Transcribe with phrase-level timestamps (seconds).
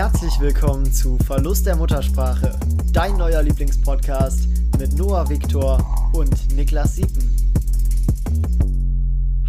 [0.00, 2.58] Herzlich willkommen zu Verlust der Muttersprache,
[2.90, 4.48] dein neuer Lieblingspodcast
[4.78, 5.78] mit Noah Viktor
[6.14, 7.36] und Niklas Siepen.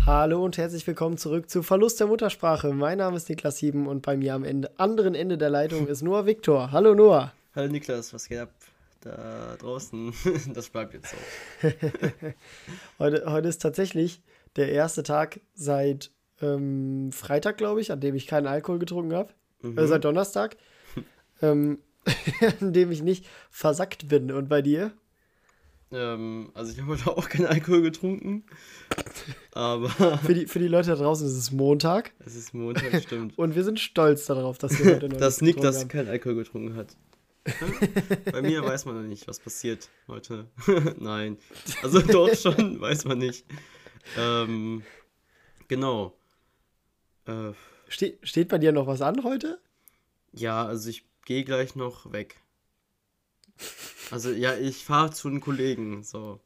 [0.06, 2.74] Hallo und herzlich willkommen zurück zu Verlust der Muttersprache.
[2.74, 6.02] Mein Name ist Niklas Sieben und bei mir am Ende, anderen Ende der Leitung ist
[6.02, 6.74] Noah Viktor.
[6.74, 7.32] Hallo Noah.
[7.56, 8.52] Hallo Niklas, was geht ab
[9.00, 10.14] da draußen?
[10.54, 11.70] Das bleibt jetzt so.
[13.00, 14.22] heute, heute ist tatsächlich
[14.58, 16.12] der erste Tag seit
[16.42, 19.34] ähm, Freitag, glaube ich, an dem ich keinen Alkohol getrunken habe.
[19.62, 19.78] Mhm.
[19.78, 20.58] Äh, seit Donnerstag.
[21.42, 21.80] ähm,
[22.60, 24.32] an dem ich nicht versackt bin.
[24.32, 24.94] Und bei dir?
[25.92, 28.46] Ähm, also ich habe heute auch keinen Alkohol getrunken.
[29.54, 29.90] Aber.
[30.26, 32.14] für, die, für die Leute da draußen ist es Montag.
[32.26, 33.38] Es ist Montag, stimmt.
[33.38, 36.76] Und wir sind stolz darauf, dass wir heute noch Dass Nick das keinen Alkohol getrunken
[36.76, 36.96] hat.
[38.32, 40.48] Bei mir weiß man noch nicht, was passiert heute.
[41.00, 41.38] Nein.
[41.82, 43.46] Also doch schon, weiß man nicht.
[44.18, 44.84] Ähm,
[45.68, 46.16] genau.
[47.26, 47.54] Äh,
[47.92, 49.60] Ste steht bei dir noch was an heute?
[50.34, 52.38] Ja, also ich gehe gleich noch weg.
[54.12, 56.40] Also ja, ich fahre zu einem Kollegen, so.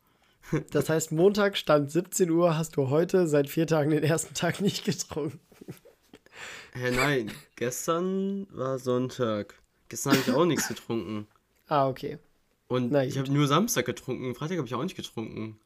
[0.71, 4.61] Das heißt, Montag stand 17 Uhr, hast du heute seit vier Tagen den ersten Tag
[4.61, 5.39] nicht getrunken.
[6.73, 9.55] Hä, nein, gestern war Sonntag.
[9.89, 11.27] Gestern habe ich auch nichts getrunken.
[11.67, 12.19] Ah, okay.
[12.67, 15.59] Und Na, ich habe nur Samstag getrunken, Freitag habe ich auch nicht getrunken.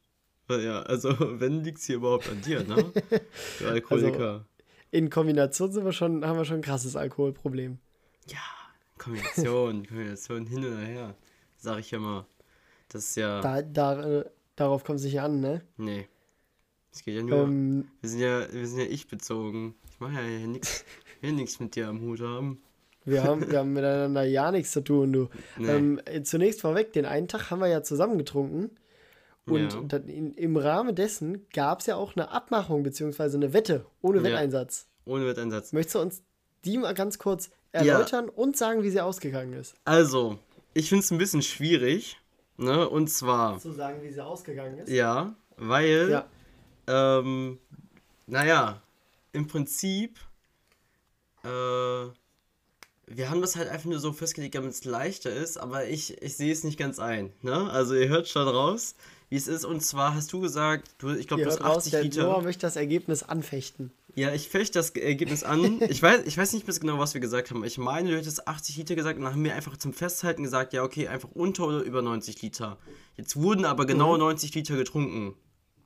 [0.49, 2.93] Ja, also wenn liegt es hier überhaupt an dir, ne?
[3.59, 4.29] Du Alkoholiker.
[4.29, 4.45] Also,
[4.91, 7.79] in Kombination sind wir schon, haben wir schon ein krasses Alkoholproblem.
[8.27, 8.37] Ja,
[8.97, 11.15] Kombination, Kombination hin und her.
[11.57, 12.25] Sag ich immer.
[12.89, 13.41] Das ist ja.
[13.41, 15.61] Da, da, äh, darauf kommt es nicht an, ne?
[15.77, 16.07] Nee.
[16.91, 17.43] Es geht ja nur.
[17.43, 19.75] Ähm, wir sind ja, wir sind ja ich bezogen.
[19.91, 20.85] Ich mache ja hier nichts
[21.21, 22.61] hier nichts mit dir am Hut haben.
[23.05, 25.29] Wir haben, wir haben miteinander ja nichts zu tun, du.
[25.57, 25.69] Nee.
[25.69, 28.71] Ähm, zunächst vorweg, den einen Tag haben wir ja zusammen getrunken.
[29.49, 29.97] Und ja.
[29.99, 33.35] in, im Rahmen dessen gab es ja auch eine Abmachung bzw.
[33.35, 34.87] eine Wette ohne Wetteinsatz.
[35.05, 35.73] Ja, ohne Wetteinsatz.
[35.73, 36.21] Möchtest du uns
[36.65, 38.33] die mal ganz kurz erläutern ja.
[38.35, 39.75] und sagen, wie sie ausgegangen ist?
[39.85, 40.39] Also,
[40.73, 42.17] ich finde es ein bisschen schwierig.
[42.57, 42.87] Ne?
[42.89, 43.59] Und zwar.
[43.59, 44.89] Zu sagen, wie sie ausgegangen ist?
[44.89, 46.09] Ja, weil.
[46.09, 47.19] Ja.
[47.19, 47.59] Ähm,
[48.27, 48.81] naja,
[49.31, 50.19] im Prinzip.
[51.43, 52.09] Äh,
[53.11, 56.37] wir haben das halt einfach nur so festgelegt, damit es leichter ist, aber ich, ich
[56.37, 57.33] sehe es nicht ganz ein.
[57.41, 57.69] Ne?
[57.71, 58.95] Also ihr hört schon raus,
[59.29, 59.65] wie es ist.
[59.65, 62.23] Und zwar hast du gesagt, du, ich glaube, du hast 80 raus, Liter.
[62.23, 63.91] Noah möchte das Ergebnis anfechten.
[64.15, 65.81] Ja, ich fechte das Ergebnis an.
[65.89, 67.63] ich, weiß, ich weiß nicht bis genau, was wir gesagt haben.
[67.63, 70.73] Ich meine, du hättest 80 Liter gesagt und dann haben wir einfach zum Festhalten gesagt,
[70.73, 72.77] ja, okay, einfach unter oder über 90 Liter.
[73.15, 74.19] Jetzt wurden aber genau mhm.
[74.19, 75.35] 90 Liter getrunken.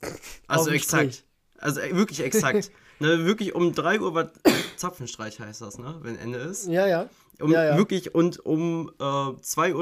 [0.48, 1.24] Also exakt.
[1.58, 2.72] Also äh, wirklich exakt.
[3.00, 4.32] ne, wirklich um 3 Uhr war
[4.76, 5.98] Zapfenstreich heißt das, ne?
[6.02, 6.68] Wenn Ende ist.
[6.68, 7.10] Ja, ja.
[7.40, 7.78] Um, ja, ja.
[7.78, 9.74] Wirklich, und um äh, 2.59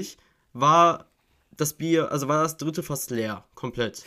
[0.00, 0.06] Uhr
[0.52, 1.11] war
[1.56, 4.02] das Bier, also war das dritte fast leer, komplett.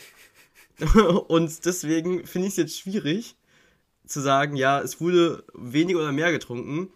[1.28, 3.36] und deswegen finde ich es jetzt schwierig
[4.06, 6.90] zu sagen, ja, es wurde weniger oder mehr getrunken.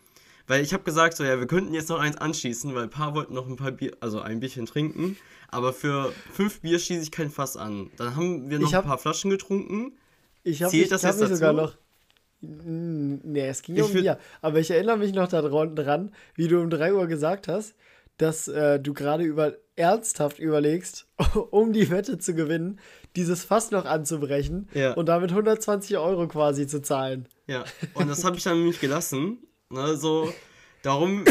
[0.47, 3.15] Weil ich habe gesagt, so ja, wir könnten jetzt noch eins anschießen, weil ein paar
[3.15, 5.17] wollten noch ein paar Bier, also ein Bierchen trinken.
[5.47, 7.91] Aber für fünf Bier schieße ich kein Fass an.
[7.97, 9.93] Dann haben wir noch hab, ein paar Flaschen getrunken.
[10.43, 11.35] Ich habe das hab jetzt dazu?
[11.37, 11.77] sogar noch.
[12.41, 14.19] Nee, es ging ich um Bier.
[14.43, 17.77] Aber ich erinnere mich noch daran, wie du um 3 Uhr gesagt hast,
[18.17, 21.07] dass äh, du gerade über, ernsthaft überlegst,
[21.51, 22.79] um die Wette zu gewinnen,
[23.17, 24.93] dieses Fass noch anzubrechen ja.
[24.93, 27.27] und damit 120 Euro quasi zu zahlen.
[27.47, 27.65] Ja,
[27.95, 29.39] und das habe ich dann nämlich gelassen.
[29.75, 30.33] Also,
[30.83, 31.25] darum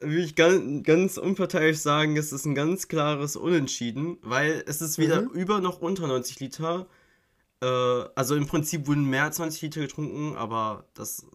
[0.00, 4.98] will ich ganz, ganz unparteiisch sagen, es ist ein ganz klares Unentschieden, weil es ist
[4.98, 5.30] weder mhm.
[5.30, 6.88] über noch unter 90 Liter.
[7.62, 11.26] Äh, also im Prinzip wurden mehr als 20 Liter getrunken, aber das,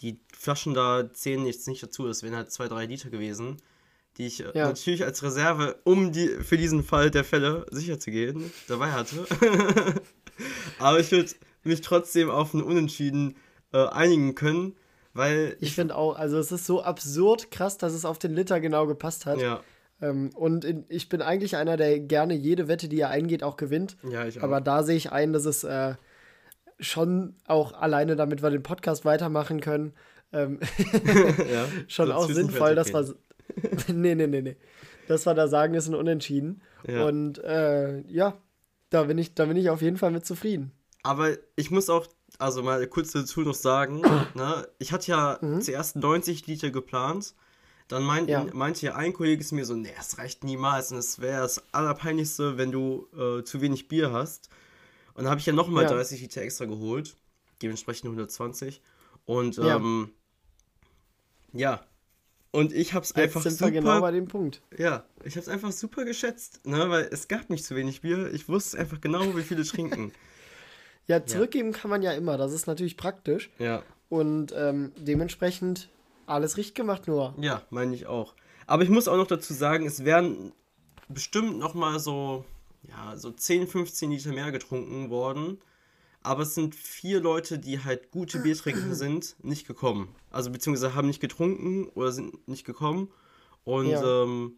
[0.00, 2.06] die Flaschen da zählen jetzt nicht dazu.
[2.06, 3.58] Das wären halt 2, 3 Liter gewesen
[4.18, 4.68] die ich äh, ja.
[4.68, 9.24] natürlich als Reserve, um die für diesen Fall der Fälle sicher zu gehen, dabei hatte.
[10.78, 11.32] Aber ich würde
[11.64, 13.36] mich trotzdem auf einen Unentschieden
[13.72, 14.76] äh, einigen können,
[15.14, 15.56] weil.
[15.60, 18.60] Ich, ich finde auch, also es ist so absurd krass, dass es auf den Liter
[18.60, 19.40] genau gepasst hat.
[19.40, 19.60] Ja.
[20.00, 23.56] Ähm, und in, ich bin eigentlich einer, der gerne jede Wette, die er eingeht, auch
[23.56, 23.96] gewinnt.
[24.10, 24.44] Ja, ich auch.
[24.44, 25.94] Aber da sehe ich ein, dass es äh,
[26.80, 29.94] schon auch alleine, damit wir den Podcast weitermachen können,
[30.32, 30.58] ähm,
[31.52, 33.14] ja, schon auch sinnvoll, dass wir,
[33.88, 34.56] nee, nee, nee, nee.
[35.08, 36.62] Das war da sagen, ist ein Unentschieden.
[36.86, 37.06] Ja.
[37.06, 38.38] Und äh, ja,
[38.90, 40.72] da bin, ich, da bin ich auf jeden Fall mit zufrieden.
[41.02, 42.06] Aber ich muss auch,
[42.38, 44.00] also mal kurz dazu noch sagen,
[44.34, 45.60] ne, ich hatte ja mhm.
[45.60, 47.34] zuerst 90 Liter geplant.
[47.88, 48.46] Dann meint, ja.
[48.54, 51.62] meinte ja ein Kollege zu mir so, nee, es reicht niemals und es wäre das
[51.74, 54.48] Allerpeinlichste, wenn du äh, zu wenig Bier hast.
[55.14, 55.90] Und dann habe ich ja nochmal ja.
[55.90, 57.16] 30 Liter extra geholt,
[57.60, 58.80] dementsprechend 120.
[59.26, 60.10] Und ähm,
[61.52, 61.80] ja, ja
[62.52, 63.72] und ich habe es einfach sind super.
[63.72, 64.60] Wir genau bei dem Punkt.
[64.76, 68.30] Ja, ich habe es einfach super geschätzt, ne, weil es gab nicht zu wenig Bier.
[68.32, 70.12] Ich wusste einfach genau, wie viele trinken.
[71.06, 71.78] ja, zurückgeben ja.
[71.78, 72.36] kann man ja immer.
[72.36, 73.50] Das ist natürlich praktisch.
[73.58, 73.82] Ja.
[74.10, 75.88] Und ähm, dementsprechend
[76.26, 77.34] alles richtig gemacht, nur.
[77.38, 78.34] Ja, meine ich auch.
[78.66, 80.52] Aber ich muss auch noch dazu sagen, es werden
[81.08, 82.44] bestimmt noch mal so,
[82.82, 85.58] ja, so 10, 15 Liter mehr getrunken worden.
[86.22, 90.14] Aber es sind vier Leute, die halt gute Biertrinker sind, nicht gekommen.
[90.30, 93.08] Also beziehungsweise haben nicht getrunken oder sind nicht gekommen.
[93.64, 94.54] Und ja, ähm,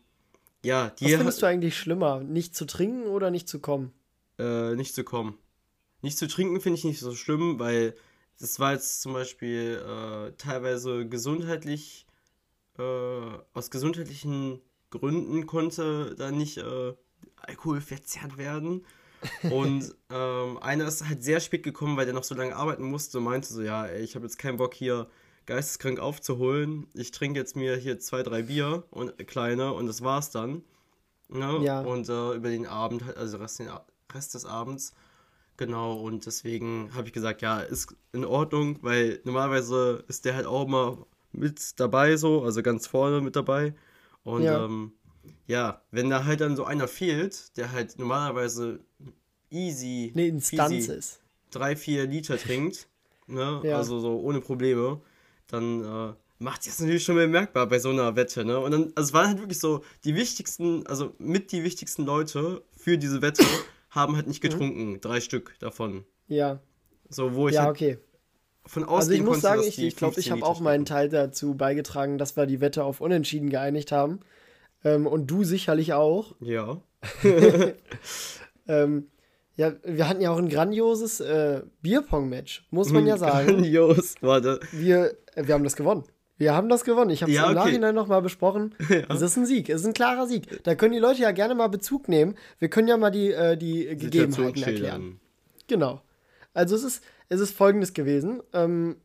[0.62, 1.06] ja die.
[1.06, 2.20] Was findest du eigentlich schlimmer?
[2.20, 3.92] Nicht zu trinken oder nicht zu kommen?
[4.38, 5.38] Äh, nicht zu kommen.
[6.02, 7.94] Nicht zu trinken finde ich nicht so schlimm, weil
[8.38, 12.06] das war jetzt zum Beispiel äh, teilweise gesundheitlich,
[12.78, 12.82] äh,
[13.54, 14.60] aus gesundheitlichen
[14.90, 16.94] Gründen konnte da nicht äh,
[17.36, 18.84] Alkohol verzehrt werden.
[19.50, 23.18] Und ähm, einer ist halt sehr spät gekommen, weil der noch so lange arbeiten musste
[23.18, 25.08] und meinte so, ja, ey, ich habe jetzt keinen Bock hier
[25.46, 26.86] geisteskrank aufzuholen.
[26.94, 30.62] Ich trinke jetzt mir hier zwei, drei Bier und äh, kleine und das war's dann.
[31.28, 31.60] Ne?
[31.62, 31.80] Ja.
[31.80, 33.70] Und äh, über den Abend, also Rest, den
[34.12, 34.94] Rest des Abends,
[35.56, 40.46] genau, und deswegen habe ich gesagt, ja, ist in Ordnung, weil normalerweise ist der halt
[40.46, 43.74] auch immer mit dabei so, also ganz vorne mit dabei.
[44.22, 44.64] Und ja.
[44.64, 44.92] ähm,
[45.46, 48.80] ja, wenn da halt dann so einer fehlt, der halt normalerweise
[49.50, 52.88] easy, eine Instanz easy ist, drei, vier Liter trinkt,
[53.26, 53.76] ne, ja.
[53.76, 55.00] also so ohne Probleme,
[55.46, 58.58] dann äh, macht das natürlich schon bemerkbar bei so einer Wette, ne?
[58.58, 62.62] Und dann, also es waren halt wirklich so, die wichtigsten, also mit die wichtigsten Leute
[62.76, 63.44] für diese Wette
[63.90, 64.48] haben halt nicht mhm.
[64.48, 65.00] getrunken, mhm.
[65.00, 66.04] drei Stück davon.
[66.28, 66.60] Ja.
[67.08, 67.98] So, wo ich ja, halt okay.
[68.66, 68.94] von außen.
[68.94, 72.18] Also ich muss sagen, ich glaube, ich, glaub, ich habe auch meinen Teil dazu beigetragen,
[72.18, 74.20] dass wir die Wette auf Unentschieden geeinigt haben.
[74.84, 76.34] Ähm, und du sicherlich auch.
[76.40, 76.80] Ja.
[78.68, 79.08] ähm,
[79.56, 83.46] ja, wir hatten ja auch ein grandioses äh, Bierpong-Match, muss man ja sagen.
[83.46, 84.58] Grandios, warte.
[84.72, 86.04] Wir, äh, wir haben das gewonnen.
[86.36, 87.10] Wir haben das gewonnen.
[87.10, 87.66] Ich habe es ja, im okay.
[87.66, 88.74] Nachhinein nochmal besprochen.
[88.88, 89.04] Ja.
[89.08, 89.68] Es ist ein Sieg.
[89.68, 90.62] Es ist ein klarer Sieg.
[90.64, 92.34] Da können die Leute ja gerne mal Bezug nehmen.
[92.58, 95.20] Wir können ja mal die, äh, die Gegebenheiten erklären.
[95.68, 96.02] Genau.
[96.52, 98.42] Also es ist, es ist folgendes gewesen.
[98.52, 98.96] Ähm,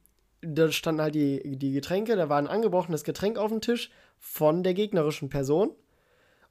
[0.41, 4.63] da standen halt die, die Getränke, da war ein angebrochenes Getränk auf dem Tisch von
[4.63, 5.71] der gegnerischen Person.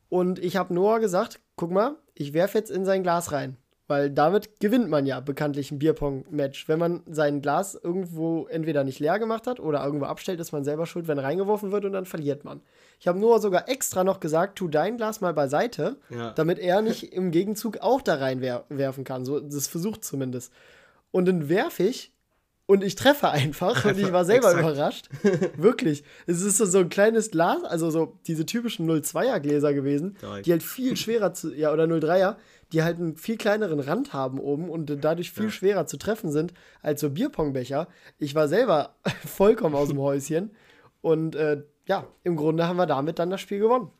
[0.09, 3.57] Und ich habe Noah gesagt, guck mal, ich werfe jetzt in sein Glas rein.
[3.89, 6.69] Weil damit gewinnt man ja bekanntlich ein Bierpong-Match.
[6.69, 10.63] Wenn man sein Glas irgendwo entweder nicht leer gemacht hat oder irgendwo abstellt, ist man
[10.63, 12.61] selber schuld, wenn reingeworfen wird und dann verliert man.
[13.01, 16.33] Ich habe Noah sogar extra noch gesagt, tu dein Glas mal beiseite, ja.
[16.33, 19.25] damit er nicht im Gegenzug auch da reinwerfen kann.
[19.25, 20.53] So, das versucht zumindest.
[21.11, 22.13] Und dann werfe ich
[22.69, 25.09] und ich treffe einfach und ich war selber überrascht.
[25.57, 26.05] Wirklich.
[26.27, 30.47] Es ist so, so ein kleines Glas, also so diese typischen 02er Gläser gewesen, Direkt.
[30.47, 32.37] die halt viel schwerer zu, ja, oder 03er,
[32.73, 35.51] die halt einen viel kleineren Rand haben oben und dadurch viel ja.
[35.51, 37.89] schwerer zu treffen sind als so Bierpongbecher.
[38.19, 40.51] Ich war selber vollkommen aus dem Häuschen
[41.01, 43.91] und äh, ja, im Grunde haben wir damit dann das Spiel gewonnen.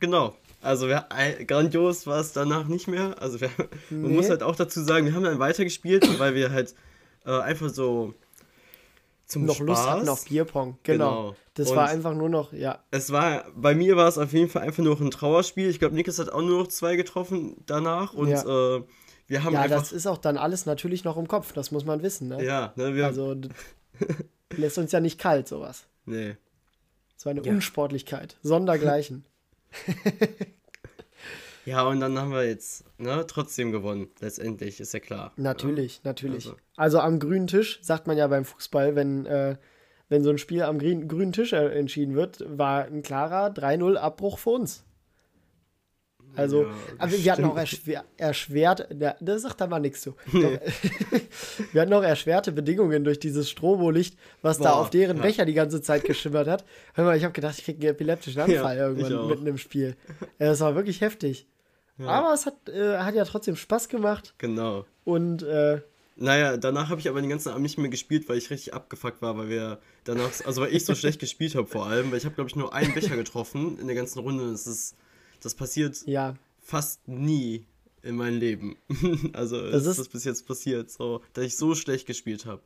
[0.00, 0.36] Genau.
[0.60, 1.06] Also wir,
[1.46, 3.14] grandios war es danach nicht mehr.
[3.22, 3.48] Also wir,
[3.88, 4.16] man nee.
[4.16, 6.74] muss halt auch dazu sagen, wir haben dann weitergespielt, weil wir halt
[7.24, 8.14] äh, einfach so
[9.26, 9.66] zum noch Spaß.
[9.66, 10.78] Lust hatten auf Bierpong.
[10.82, 11.22] Genau.
[11.22, 11.36] genau.
[11.54, 12.82] Das und war einfach nur noch, ja.
[12.90, 15.68] Es war, bei mir war es auf jeden Fall einfach nur ein Trauerspiel.
[15.68, 18.42] Ich glaube, Niklas hat auch nur noch zwei getroffen danach und ja.
[18.76, 18.82] äh,
[19.26, 19.78] wir haben ja, einfach.
[19.78, 22.44] das ist auch dann alles natürlich noch im Kopf, das muss man wissen, ne?
[22.44, 23.36] Ja, ne, wir Also,
[24.56, 25.86] lässt uns ja nicht kalt, sowas.
[26.04, 26.36] Nee.
[27.16, 27.52] So eine ja.
[27.52, 28.36] Unsportlichkeit.
[28.42, 29.24] Sondergleichen.
[31.64, 35.32] Ja, und dann haben wir jetzt ne, trotzdem gewonnen, letztendlich, ist ja klar.
[35.36, 36.00] Natürlich, ja.
[36.04, 36.46] natürlich.
[36.46, 36.56] Also.
[36.76, 37.00] also.
[37.00, 39.56] am grünen Tisch, sagt man ja beim Fußball, wenn, äh,
[40.08, 43.96] wenn so ein Spiel am grün, grünen Tisch äh, entschieden wird, war ein klarer 3-0
[43.96, 44.84] Abbruch für uns.
[46.34, 48.88] Also, ja, aber wir hatten auch erschwer, erschwert,
[49.20, 50.14] das sagt da mal nichts zu.
[50.32, 50.58] Nee.
[51.72, 55.22] wir hatten auch erschwerte Bedingungen durch dieses Strobolicht, was Boah, da auf deren ja.
[55.22, 56.64] Becher die ganze Zeit geschimmert hat.
[56.94, 59.94] Hör mal, ich habe gedacht, ich kriege einen epileptischen Anfall ja, irgendwann mitten im Spiel.
[60.38, 61.46] Das war wirklich heftig.
[61.98, 62.08] Ja.
[62.08, 64.34] Aber es hat, äh, hat ja trotzdem Spaß gemacht.
[64.38, 64.84] Genau.
[65.04, 65.82] Und äh,
[66.16, 69.22] naja, danach habe ich aber den ganzen Abend nicht mehr gespielt, weil ich richtig abgefuckt
[69.22, 72.24] war, weil wir danach, also weil ich so schlecht gespielt habe vor allem, weil ich
[72.24, 74.50] habe glaube ich nur einen Becher getroffen in der ganzen Runde.
[74.50, 74.96] Das ist,
[75.42, 76.34] das passiert ja.
[76.60, 77.66] fast nie
[78.02, 78.76] in meinem Leben.
[79.32, 82.62] also das ist das bis jetzt passiert, so, dass ich so schlecht gespielt habe.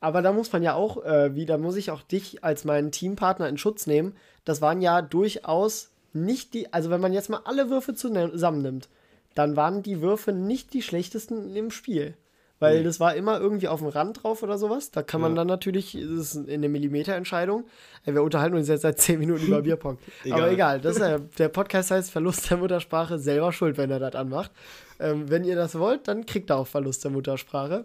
[0.00, 3.48] Aber da muss man ja auch äh, wieder, muss ich auch dich als meinen Teampartner
[3.48, 4.14] in Schutz nehmen.
[4.44, 8.88] Das waren ja durchaus nicht die, also wenn man jetzt mal alle Würfe zusammennimmt,
[9.34, 12.16] dann waren die Würfe nicht die schlechtesten im Spiel.
[12.60, 12.84] Weil nee.
[12.84, 14.90] das war immer irgendwie auf dem Rand drauf oder sowas.
[14.90, 15.36] Da kann man ja.
[15.36, 17.64] dann natürlich, das ist eine Millimeterentscheidung.
[18.04, 19.98] Wir unterhalten uns jetzt seit 10 Minuten über Bierpong.
[20.24, 20.40] egal.
[20.40, 24.16] Aber egal, das ist, der Podcast heißt Verlust der Muttersprache, selber schuld, wenn er das
[24.16, 24.50] anmacht.
[24.98, 27.84] Ähm, wenn ihr das wollt, dann kriegt er auch Verlust der Muttersprache.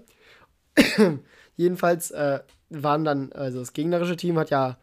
[1.55, 2.39] Jedenfalls äh,
[2.71, 4.77] waren dann, also das gegnerische Team hat ja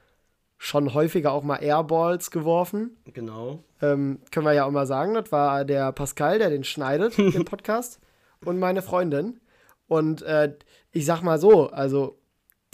[0.62, 2.98] schon häufiger auch mal Airballs geworfen.
[3.14, 3.64] Genau.
[3.80, 7.46] Ähm, können wir ja auch mal sagen, das war der Pascal, der den schneidet, den
[7.46, 7.98] Podcast,
[8.44, 9.40] und meine Freundin.
[9.88, 10.54] Und äh,
[10.92, 12.18] ich sag mal so, also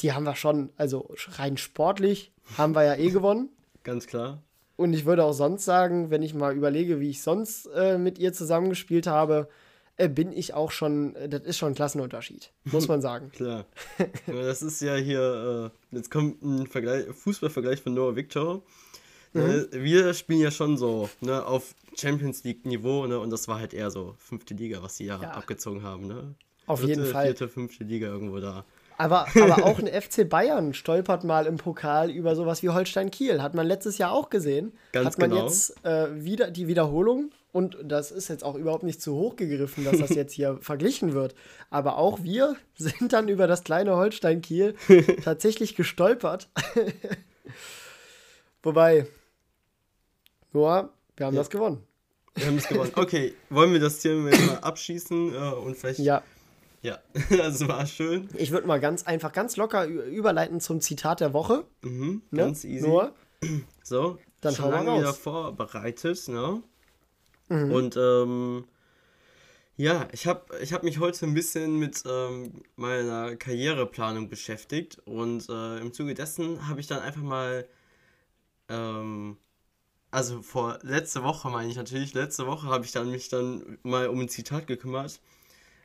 [0.01, 3.51] die haben wir schon, also rein sportlich haben wir ja eh gewonnen.
[3.85, 4.43] Ganz klar.
[4.75, 8.19] Und ich würde auch sonst sagen, wenn ich mal überlege, wie ich sonst äh, mit
[8.19, 9.49] ihr zusammengespielt habe,
[9.97, 13.31] bin ich auch schon, äh, das ist schon ein Klassenunterschied, muss man sagen.
[13.31, 13.67] Klar.
[14.27, 18.63] das ist ja hier, äh, jetzt kommt ein Vergleich, Fußballvergleich von Noah Victor.
[19.33, 19.83] Ne, mhm.
[19.85, 23.91] Wir spielen ja schon so ne, auf Champions League-Niveau ne, und das war halt eher
[23.91, 25.31] so fünfte Liga, was sie ja, ja.
[25.33, 26.07] abgezogen haben.
[26.07, 26.35] Ne?
[26.67, 27.27] Auf Dritte, jeden Fall.
[27.27, 28.65] Vierte, fünfte Liga irgendwo da.
[28.99, 33.43] Aber, aber auch ein FC Bayern stolpert mal im Pokal über sowas wie Holstein Kiel.
[33.43, 34.73] Hat man letztes Jahr auch gesehen.
[34.93, 35.43] Ganz Hat man genau.
[35.45, 39.83] jetzt äh, wieder die Wiederholung und das ist jetzt auch überhaupt nicht zu hoch gegriffen,
[39.83, 41.35] dass das jetzt hier verglichen wird.
[41.71, 44.75] Aber auch wir sind dann über das kleine Holstein Kiel
[45.25, 46.51] tatsächlich gestolpert.
[48.63, 49.07] Wobei,
[50.53, 51.41] Noah, wir haben ja.
[51.41, 51.83] das gewonnen.
[52.35, 52.93] Wir haben es gewonnen.
[52.95, 56.23] Okay, wollen wir das Thema jetzt mal abschießen äh, und vielleicht ja.
[56.83, 56.99] Ja,
[57.31, 58.29] das war schön.
[58.35, 61.65] Ich würde mal ganz einfach, ganz locker überleiten zum Zitat der Woche.
[61.81, 62.39] Mhm, ne?
[62.39, 62.87] ganz easy.
[62.87, 63.15] Nur.
[63.83, 66.63] So, dann schon lange wieder vorbereitet, ne?
[67.49, 67.73] Mhm.
[67.73, 68.65] Und ähm,
[69.77, 75.49] ja, ich habe ich hab mich heute ein bisschen mit ähm, meiner Karriereplanung beschäftigt und
[75.49, 77.67] äh, im Zuge dessen habe ich dann einfach mal,
[78.69, 79.37] ähm,
[80.11, 84.09] also vor letzte Woche meine ich natürlich, letzte Woche habe ich dann mich dann mal
[84.09, 85.21] um ein Zitat gekümmert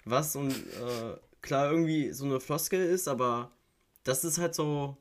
[0.05, 3.51] was und äh, klar irgendwie so eine Floskel ist, aber
[4.03, 4.97] das ist halt so,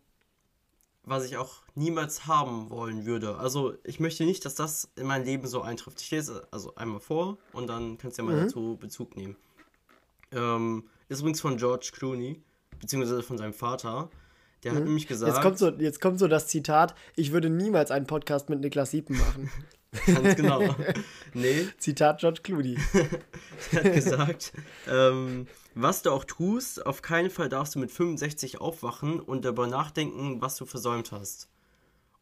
[1.10, 3.36] was ich auch niemals haben wollen würde.
[3.36, 6.00] Also ich möchte nicht, dass das in mein Leben so eintrifft.
[6.00, 8.44] Ich lese also einmal vor und dann kannst du ja mal mhm.
[8.44, 9.36] dazu Bezug nehmen.
[10.30, 12.40] Ähm, ist übrigens von George Clooney,
[12.78, 14.08] beziehungsweise von seinem Vater.
[14.62, 14.76] Der mhm.
[14.76, 15.32] hat nämlich gesagt.
[15.32, 18.90] Jetzt kommt, so, jetzt kommt so das Zitat: Ich würde niemals einen Podcast mit Niklas
[18.90, 19.50] Siepen machen.
[20.06, 20.62] Ganz genau.
[21.34, 21.66] nee.
[21.78, 22.78] Zitat George Clooney.
[23.72, 24.52] er hat gesagt,
[24.88, 29.66] ähm, was du auch tust, auf keinen Fall darfst du mit 65 aufwachen und darüber
[29.66, 31.48] nachdenken, was du versäumt hast.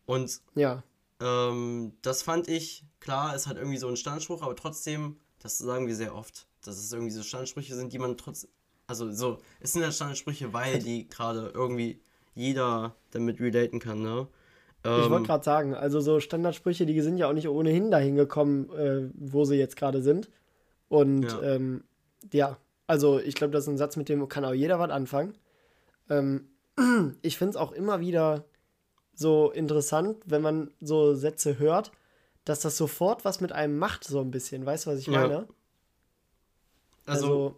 [0.07, 0.83] Und ja.
[1.21, 5.87] Ähm, das fand ich, klar, es hat irgendwie so einen Standspruch, aber trotzdem, das sagen
[5.87, 8.50] wir sehr oft, dass es irgendwie so Standsprüche sind, die man trotzdem,
[8.87, 12.00] also so, es sind ja Standsprüche, weil die gerade irgendwie
[12.38, 14.28] jeder damit relaten kann, ne?
[14.85, 18.16] Ähm, ich wollte gerade sagen, also so Standardsprüche, die sind ja auch nicht ohnehin dahin
[18.16, 20.30] gekommen, äh, wo sie jetzt gerade sind.
[20.88, 21.85] Und ja, ähm,
[22.33, 25.37] ja also ich glaube, das ist ein Satz, mit dem kann auch jeder was anfangen.
[26.09, 26.49] Ähm,
[27.23, 28.45] ich finde es auch immer wieder
[29.14, 31.90] so interessant, wenn man so Sätze hört,
[32.45, 34.64] dass das sofort was mit einem macht, so ein bisschen.
[34.64, 35.33] Weißt du, was ich meine?
[35.33, 35.47] Ja.
[37.04, 37.57] Also, also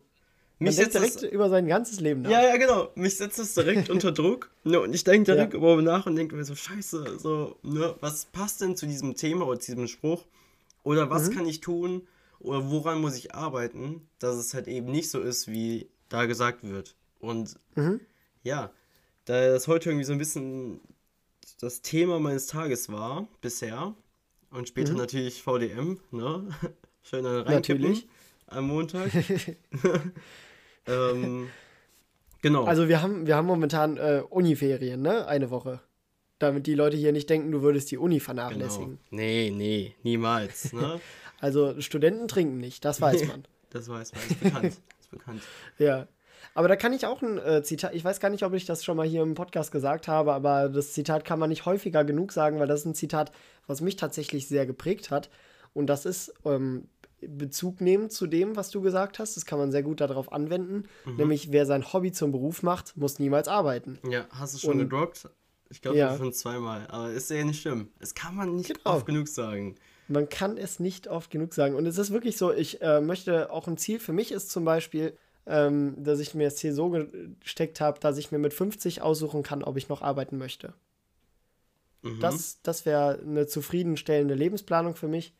[0.61, 2.31] mich denkt direkt das, über sein ganzes Leben nach.
[2.31, 2.91] Ja, ja, genau.
[2.95, 4.51] Mich setzt das direkt unter Druck.
[4.65, 5.59] Ne, und ich denke direkt ja.
[5.59, 9.47] über nach und denke mir so, scheiße, so, ne, was passt denn zu diesem Thema
[9.47, 10.27] oder zu diesem Spruch?
[10.83, 11.35] Oder was mhm.
[11.35, 12.07] kann ich tun?
[12.39, 16.63] Oder woran muss ich arbeiten, dass es halt eben nicht so ist, wie da gesagt
[16.63, 16.95] wird.
[17.19, 18.01] Und mhm.
[18.43, 18.71] ja,
[19.25, 20.81] da das heute irgendwie so ein bisschen
[21.61, 23.95] das Thema meines Tages war, bisher,
[24.51, 24.99] und später mhm.
[24.99, 26.49] natürlich VDM, ne?
[27.03, 28.09] Schön dann reinkippen natürlich.
[28.47, 29.11] am Montag.
[30.87, 31.49] Ähm,
[32.43, 32.65] genau.
[32.65, 35.27] Also wir haben, wir haben momentan äh, Uniferien, ne?
[35.27, 35.81] Eine Woche.
[36.39, 38.99] Damit die Leute hier nicht denken, du würdest die Uni vernachlässigen.
[39.11, 39.23] Genau.
[39.23, 40.73] Nee, nee, niemals.
[40.73, 41.01] Ne?
[41.41, 43.45] also Studenten trinken nicht, das weiß man.
[43.71, 44.67] das weiß man, ist bekannt.
[44.67, 45.43] ist bekannt.
[45.79, 46.09] Ja.
[46.55, 48.85] Aber da kann ich auch ein äh, Zitat, ich weiß gar nicht, ob ich das
[48.85, 52.33] schon mal hier im Podcast gesagt habe, aber das Zitat kann man nicht häufiger genug
[52.33, 53.31] sagen, weil das ist ein Zitat,
[53.67, 55.31] was mich tatsächlich sehr geprägt hat.
[55.75, 56.89] Und das ist, ähm,
[57.27, 59.37] Bezug nehmen zu dem, was du gesagt hast.
[59.37, 60.85] Das kann man sehr gut darauf anwenden.
[61.05, 61.17] Mhm.
[61.17, 63.99] Nämlich, wer sein Hobby zum Beruf macht, muss niemals arbeiten.
[64.09, 65.29] Ja, hast du schon Und, gedroppt?
[65.71, 66.17] Ich glaube ja.
[66.17, 66.87] schon zweimal.
[66.89, 67.89] Aber ist ja nicht schlimm.
[68.01, 68.97] Es kann man nicht genau.
[68.97, 69.77] oft genug sagen.
[70.09, 71.77] Man kann es nicht oft genug sagen.
[71.77, 74.65] Und es ist wirklich so, ich äh, möchte auch ein Ziel für mich ist zum
[74.65, 79.03] Beispiel, ähm, dass ich mir das Ziel so gesteckt habe, dass ich mir mit 50
[79.03, 80.75] aussuchen kann, ob ich noch arbeiten möchte.
[82.03, 82.21] Mhm.
[82.21, 85.35] Das, das wäre eine zufriedenstellende Lebensplanung für mich.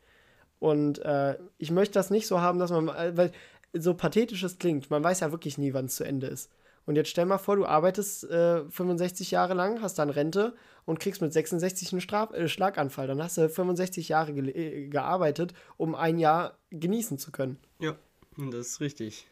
[0.61, 3.31] Und äh, ich möchte das nicht so haben, dass man, äh, weil
[3.73, 6.51] so pathetisch es klingt, man weiß ja wirklich nie, wann es zu Ende ist.
[6.85, 10.99] Und jetzt stell mal vor, du arbeitest äh, 65 Jahre lang, hast dann Rente und
[10.99, 13.07] kriegst mit 66 einen Straf äh, Schlaganfall.
[13.07, 17.57] Dann hast du 65 Jahre ge äh, gearbeitet, um ein Jahr genießen zu können.
[17.79, 17.95] Ja,
[18.37, 19.25] das ist richtig.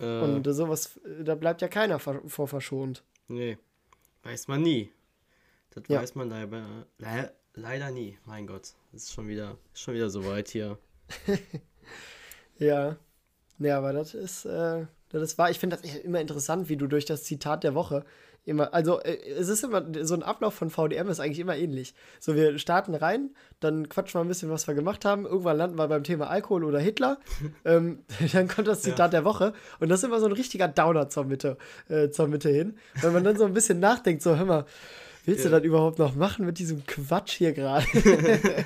[0.00, 3.04] Äh, und sowas, da bleibt ja keiner vor verschont.
[3.28, 3.58] Nee,
[4.24, 4.90] weiß man nie.
[5.70, 6.02] Das ja.
[6.02, 8.74] weiß man leider, Leider nie, mein Gott.
[8.92, 10.78] Es ist schon wieder, schon wieder so weit hier.
[12.58, 12.96] ja.
[13.58, 17.04] Ja, aber das ist, äh, Das war, ich finde das immer interessant, wie du durch
[17.04, 18.04] das Zitat der Woche
[18.44, 21.94] immer, also äh, es ist immer, so ein Ablauf von VDM ist eigentlich immer ähnlich.
[22.18, 23.30] So, wir starten rein,
[23.60, 26.64] dann quatschen wir ein bisschen, was wir gemacht haben, irgendwann landen wir beim Thema Alkohol
[26.64, 27.18] oder Hitler,
[27.64, 28.00] ähm,
[28.32, 29.20] dann kommt das Zitat ja.
[29.20, 31.56] der Woche und das ist immer so ein richtiger Downer zur Mitte,
[31.88, 34.66] äh, zur Mitte hin, wenn man dann so ein bisschen nachdenkt, so, hör mal,
[35.26, 35.50] Willst ja.
[35.50, 37.86] du das überhaupt noch machen mit diesem Quatsch hier gerade?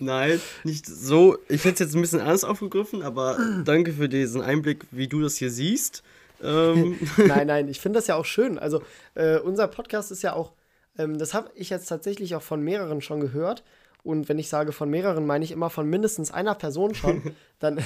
[0.00, 1.36] Nein, nicht so.
[1.48, 5.20] Ich hätte es jetzt ein bisschen anders aufgegriffen, aber danke für diesen Einblick, wie du
[5.20, 6.02] das hier siehst.
[6.42, 6.98] Ähm.
[7.16, 8.58] nein, nein, ich finde das ja auch schön.
[8.58, 8.82] Also,
[9.14, 10.52] äh, unser Podcast ist ja auch,
[10.98, 13.64] ähm, das habe ich jetzt tatsächlich auch von mehreren schon gehört.
[14.02, 17.34] Und wenn ich sage von mehreren, meine ich immer von mindestens einer Person schon.
[17.58, 17.78] dann,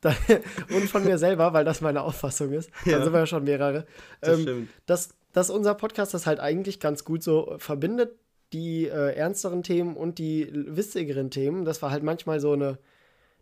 [0.00, 0.16] dann,
[0.70, 2.70] und von mir selber, weil das meine Auffassung ist.
[2.84, 3.04] Dann ja.
[3.04, 3.86] sind wir ja schon mehrere.
[4.22, 8.16] Das ähm, dass, dass unser Podcast das halt eigentlich ganz gut so verbindet,
[8.52, 11.64] die äh, ernsteren Themen und die witzigeren Themen.
[11.64, 12.78] Dass wir halt manchmal so eine,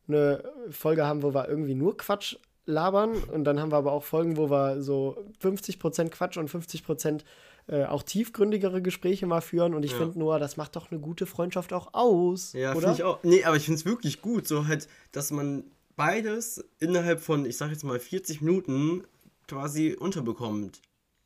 [0.08, 3.14] eine Folge haben, wo wir irgendwie nur Quatsch labern.
[3.24, 7.22] Und dann haben wir aber auch Folgen, wo wir so 50% Quatsch und 50%
[7.66, 9.74] äh, auch tiefgründigere Gespräche mal führen.
[9.74, 9.98] Und ich ja.
[9.98, 12.52] finde nur, das macht doch eine gute Freundschaft auch aus.
[12.52, 13.18] Ja, finde ich auch.
[13.22, 15.64] Nee, aber ich finde es wirklich gut, so halt, dass man
[15.96, 19.04] beides innerhalb von, ich sag jetzt mal, 40 Minuten
[19.48, 20.80] quasi unterbekommt.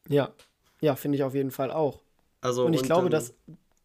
[0.08, 0.30] Ja,
[0.84, 2.00] ja, finde ich auf jeden Fall auch.
[2.40, 3.34] Also, und ich und glaube, das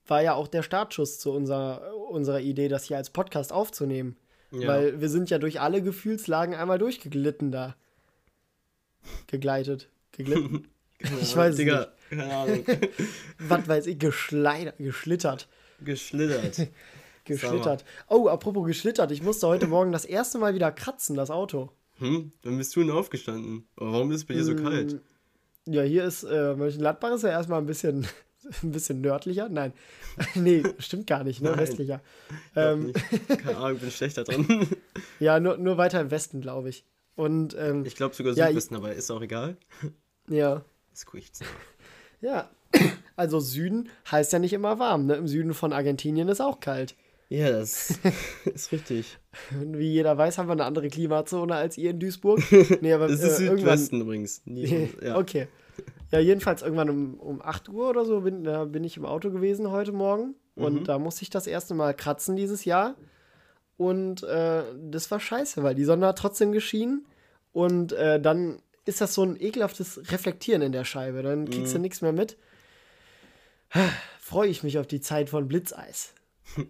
[0.08, 4.18] war ja auch der Startschuss zu unserer, unserer Idee, das hier als Podcast aufzunehmen.
[4.52, 4.68] Ja.
[4.68, 7.76] Weil wir sind ja durch alle Gefühlslagen einmal durchgeglitten da.
[9.28, 9.90] Gegleitet.
[10.12, 10.68] Geglitten?
[11.22, 11.92] ich weiß Digga, nicht.
[12.10, 12.66] Keine Ahnung.
[13.40, 15.48] Was weiß ich, geschleidert, geschlittert.
[15.82, 16.68] Geschlittert.
[17.26, 17.86] geschlittert.
[18.10, 19.12] Oh, apropos geschlittert.
[19.12, 21.70] Ich musste heute Morgen das erste Mal wieder kratzen, das Auto.
[22.00, 23.68] Hm, dann bist du denn aufgestanden.
[23.76, 25.02] Warum ist es bei dir so hm, kalt?
[25.72, 28.08] Ja, hier ist äh, Mönchengladbach ist ja erstmal ein bisschen,
[28.64, 29.50] ein bisschen nördlicher.
[29.50, 29.74] Nein,
[30.36, 31.52] nee, stimmt gar nicht, ne?
[31.52, 32.02] Nein, westlicher.
[32.56, 32.94] Ähm,
[33.28, 34.68] Keine Ahnung, bin schlechter dran.
[35.20, 36.86] ja, nur, nur weiter im Westen, glaube ich.
[37.16, 39.58] Und, ähm, ich glaube sogar Südwesten, ja, aber ist auch egal.
[40.30, 40.64] Ja.
[41.06, 41.32] Gucke ich
[42.22, 42.50] Ja,
[43.16, 45.06] also Süden heißt ja nicht immer warm.
[45.06, 45.16] Ne?
[45.16, 46.96] Im Süden von Argentinien ist auch kalt.
[47.30, 47.94] Ja, das
[48.46, 49.18] ist richtig.
[49.52, 52.42] Wie jeder weiß, haben wir eine andere Klimazone als ihr in Duisburg.
[52.82, 54.42] Nee, aber, das ist äh, Südwesten übrigens.
[54.46, 55.16] Nie, ja.
[55.16, 55.48] Okay.
[56.12, 59.30] Ja, jedenfalls irgendwann um, um 8 Uhr oder so bin, da bin ich im Auto
[59.32, 60.36] gewesen heute Morgen.
[60.56, 60.84] Und mhm.
[60.84, 62.96] da musste ich das erste Mal kratzen dieses Jahr.
[63.78, 67.06] Und äh, das war scheiße, weil die Sonne hat trotzdem geschienen.
[67.52, 71.22] Und äh, dann ist das so ein ekelhaftes Reflektieren in der Scheibe.
[71.22, 71.78] Dann kriegst mhm.
[71.78, 72.38] du nichts mehr mit.
[74.20, 76.14] Freue ich mich auf die Zeit von Blitzeis.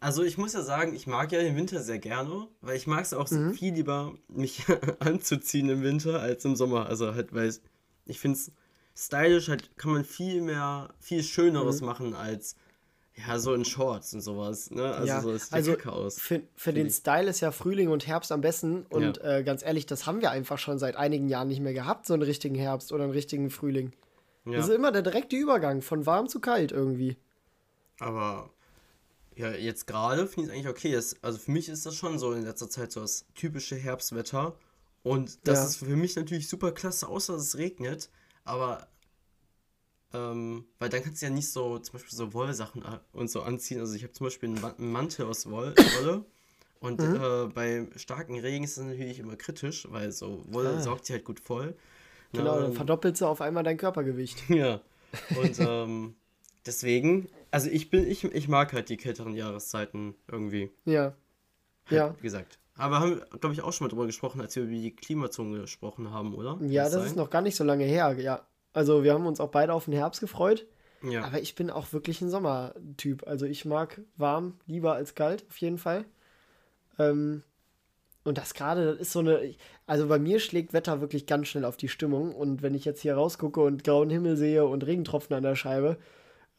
[0.00, 3.02] Also ich muss ja sagen, ich mag ja den Winter sehr gerne, weil ich mag
[3.02, 3.52] es auch mhm.
[3.52, 4.64] viel lieber, mich
[5.00, 6.86] anzuziehen im Winter als im Sommer.
[6.86, 7.52] Also halt, weil
[8.06, 8.52] ich finde es
[8.98, 11.86] stylisch, halt kann man viel mehr, viel Schöneres mhm.
[11.86, 12.56] machen als
[13.26, 14.70] ja, so in Shorts und sowas.
[14.70, 14.94] Ne?
[14.94, 16.20] Also ja, so ist also aus.
[16.20, 18.86] Für, für den Style ist ja Frühling und Herbst am besten.
[18.90, 19.38] Und ja.
[19.38, 22.14] äh, ganz ehrlich, das haben wir einfach schon seit einigen Jahren nicht mehr gehabt, so
[22.14, 23.92] einen richtigen Herbst oder einen richtigen Frühling.
[24.44, 24.58] Ja.
[24.58, 27.16] Das ist immer der direkte Übergang von warm zu kalt irgendwie.
[27.98, 28.50] Aber
[29.34, 30.92] ja, jetzt gerade finde ich es eigentlich okay.
[30.92, 34.54] Das, also für mich ist das schon so in letzter Zeit so das typische Herbstwetter.
[35.02, 38.10] Und das ist für mich natürlich super klasse, außer dass es regnet.
[38.48, 38.86] Aber,
[40.12, 43.42] ähm, weil dann kannst du ja nicht so zum Beispiel so Wollsachen äh, und so
[43.42, 43.80] anziehen.
[43.80, 46.24] Also ich habe zum Beispiel einen Mantel aus Woll, Wolle.
[46.80, 47.16] Und mhm.
[47.16, 50.80] äh, bei starken Regen ist das natürlich immer kritisch, weil so Wolle ah.
[50.80, 51.76] saugt sich halt gut voll.
[52.32, 54.44] Genau, Na, dann verdoppelst du auf einmal dein Körpergewicht.
[54.48, 54.80] Ja.
[55.40, 56.16] Und ähm,
[56.66, 60.70] deswegen also ich bin, ich, ich mag halt die kälteren Jahreszeiten irgendwie.
[60.84, 61.02] Ja.
[61.02, 61.14] Halt,
[61.90, 62.14] ja.
[62.18, 62.58] Wie gesagt.
[62.78, 65.60] Aber haben wir, glaube ich, auch schon mal drüber gesprochen, als wir über die Klimazone
[65.60, 66.58] gesprochen haben, oder?
[66.62, 68.46] Ja, das, das ist noch gar nicht so lange her, ja.
[68.72, 70.66] Also wir haben uns auch beide auf den Herbst gefreut.
[71.02, 71.24] Ja.
[71.24, 73.26] Aber ich bin auch wirklich ein Sommertyp.
[73.26, 76.04] Also ich mag warm lieber als kalt, auf jeden Fall.
[76.98, 77.42] Ähm,
[78.24, 79.54] und das gerade, das ist so eine.
[79.86, 82.34] Also bei mir schlägt Wetter wirklich ganz schnell auf die Stimmung.
[82.34, 85.96] Und wenn ich jetzt hier rausgucke und grauen Himmel sehe und Regentropfen an der Scheibe,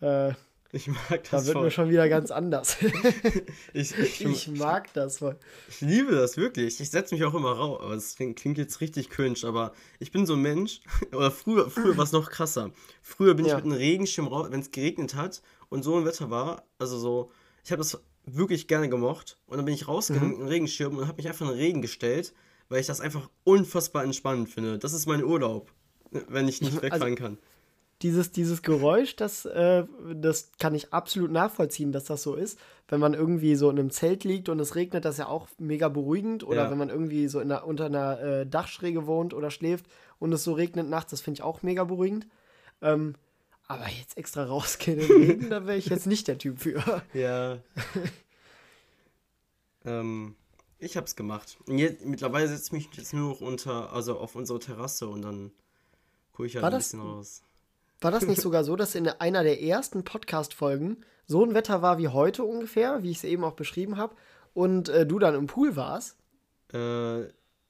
[0.01, 0.34] äh,
[0.71, 1.29] ich mag das.
[1.29, 1.63] Da wird voll.
[1.63, 2.77] mir schon wieder ganz anders.
[3.73, 5.36] ich, ich, ich, mag das voll.
[5.67, 6.79] Ich liebe das wirklich.
[6.79, 7.79] Ich setze mich auch immer raus.
[7.82, 10.82] Aber das klingt jetzt richtig cringe, aber ich bin so ein Mensch.
[11.12, 12.71] Oder früher, früher war es noch krasser.
[13.01, 13.58] Früher bin ja.
[13.58, 16.63] ich mit einem Regenschirm raus, wenn es geregnet hat und so ein Wetter war.
[16.77, 17.32] Also so,
[17.65, 19.38] ich habe das wirklich gerne gemocht.
[19.47, 20.34] Und dann bin ich rausgegangen mhm.
[20.34, 22.34] mit einem Regenschirm und habe mich einfach in den Regen gestellt,
[22.67, 24.77] weil ich das einfach unfassbar entspannend finde.
[24.77, 25.71] Das ist mein Urlaub,
[26.12, 27.38] wenn ich nicht also wegfahren also, kann
[28.01, 29.83] dieses, dieses Geräusch, das, äh,
[30.13, 32.57] das kann ich absolut nachvollziehen, dass das so ist.
[32.88, 35.47] Wenn man irgendwie so in einem Zelt liegt und es regnet, das ist ja auch
[35.57, 36.43] mega beruhigend.
[36.43, 36.71] Oder ja.
[36.71, 39.85] wenn man irgendwie so in einer, unter einer äh, Dachschräge wohnt oder schläft
[40.17, 42.27] und es so regnet nachts, das finde ich auch mega beruhigend.
[42.81, 43.15] Ähm,
[43.67, 47.03] aber jetzt extra rausgehen im Regen, da wäre ich jetzt nicht der Typ für.
[47.13, 47.59] Ja.
[49.83, 50.35] ähm,
[50.79, 51.57] Ich hab's gemacht.
[51.67, 55.21] Und jetzt, mittlerweile setze ich mich jetzt nur noch unter, also auf unsere Terrasse und
[55.21, 55.51] dann
[56.31, 57.43] gucke ich halt war ein das, bisschen raus.
[58.01, 61.97] War das nicht sogar so, dass in einer der ersten Podcast-Folgen so ein Wetter war
[61.97, 64.15] wie heute ungefähr, wie ich es eben auch beschrieben habe,
[64.53, 66.17] und äh, du dann im Pool warst?
[66.73, 67.23] Äh,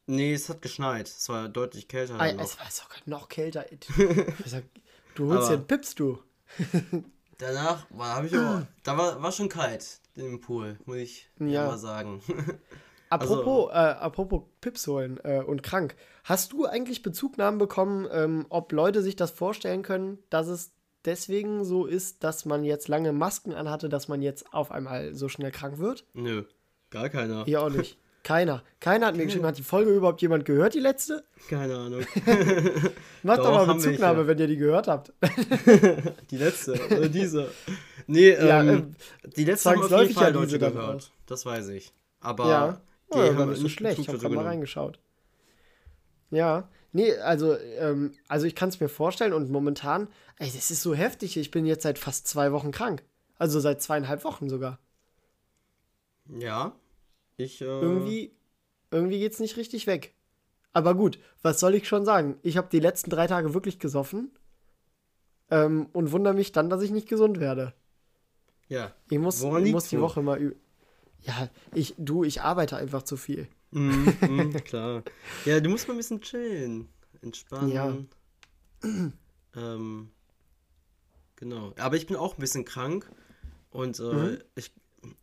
[0.05, 1.07] nee, es hat geschneit.
[1.07, 2.19] Es war deutlich kälter.
[2.19, 3.65] Ah, es war sogar noch kälter.
[5.15, 6.19] du holst ja einen Pips, du.
[7.39, 11.67] danach war, ich aber, da war, war schon kalt im Pool, muss ich ja.
[11.67, 12.21] mal sagen.
[13.09, 15.95] Apropos, also, äh, apropos Pips holen äh, und krank.
[16.23, 20.71] Hast du eigentlich Bezugnahmen bekommen, ähm, ob Leute sich das vorstellen können, dass es
[21.05, 25.27] deswegen so ist, dass man jetzt lange Masken anhatte, dass man jetzt auf einmal so
[25.27, 26.05] schnell krank wird?
[26.13, 26.43] Nö,
[26.91, 27.45] gar keiner.
[27.45, 27.97] Hier auch nicht.
[28.21, 28.63] Keiner.
[28.81, 31.23] Keiner hat mir geschrieben, hat die Folge überhaupt jemand gehört, die letzte?
[31.49, 32.01] Keine Ahnung.
[33.23, 35.13] Macht doch, doch mal Bezugnahme, wenn ihr die gehört habt.
[36.29, 37.49] die letzte, oder diese.
[38.07, 38.95] Nee, ja, ähm, ähm,
[39.35, 41.11] die letzte haben auf jeden Fall ja Leute gehört.
[41.27, 41.93] Das weiß ich.
[42.19, 42.81] Aber ja.
[43.13, 43.99] Die oh, haben nicht so schlecht.
[43.99, 44.99] Ich habe gerade mal reingeschaut.
[46.31, 50.81] Ja, nee, also, ähm, also ich kann es mir vorstellen und momentan, ey, das ist
[50.81, 51.37] so heftig.
[51.37, 53.03] Ich bin jetzt seit fast zwei Wochen krank.
[53.37, 54.79] Also seit zweieinhalb Wochen sogar.
[56.27, 56.75] Ja,
[57.37, 57.65] ich, äh...
[57.65, 58.35] Irgendwie,
[58.91, 60.13] irgendwie geht's nicht richtig weg.
[60.73, 62.37] Aber gut, was soll ich schon sagen?
[62.43, 64.31] Ich habe die letzten drei Tage wirklich gesoffen
[65.49, 67.73] ähm, und wundere mich dann, dass ich nicht gesund werde.
[68.67, 68.93] Ja.
[69.09, 70.55] Ich muss, ich muss die Woche mal.
[71.23, 73.47] Ja, ich, du, ich arbeite einfach zu viel.
[73.71, 75.03] Mm, mm, klar.
[75.45, 76.88] Ja, du musst mal ein bisschen chillen.
[77.21, 77.71] Entspannen.
[77.71, 77.97] Ja.
[79.55, 80.10] Ähm,
[81.36, 81.73] genau.
[81.77, 83.10] Aber ich bin auch ein bisschen krank.
[83.71, 84.38] Und äh, mhm.
[84.55, 84.71] ich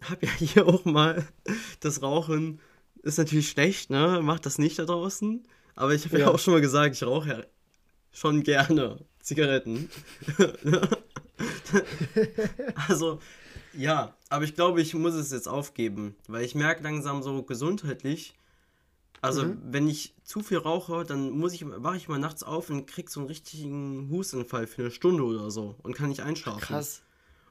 [0.02, 1.26] habe ja hier auch mal
[1.80, 2.60] das Rauchen
[3.02, 4.20] ist natürlich schlecht, ne?
[4.22, 5.46] Macht das nicht da draußen.
[5.76, 6.26] Aber ich habe ja.
[6.26, 6.32] ja.
[6.32, 7.42] auch schon mal gesagt, ich rauche ja
[8.10, 9.90] schon gerne Zigaretten.
[12.88, 13.20] also,
[13.76, 18.34] ja, aber ich glaube, ich muss es jetzt aufgeben, weil ich merke langsam so gesundheitlich,
[19.22, 19.58] also mhm.
[19.64, 23.10] wenn ich zu viel rauche, dann muss ich, wache ich mal nachts auf und krieg
[23.10, 26.60] so einen richtigen Hustenfall für eine Stunde oder so und kann nicht einschlafen.
[26.60, 27.02] Krass.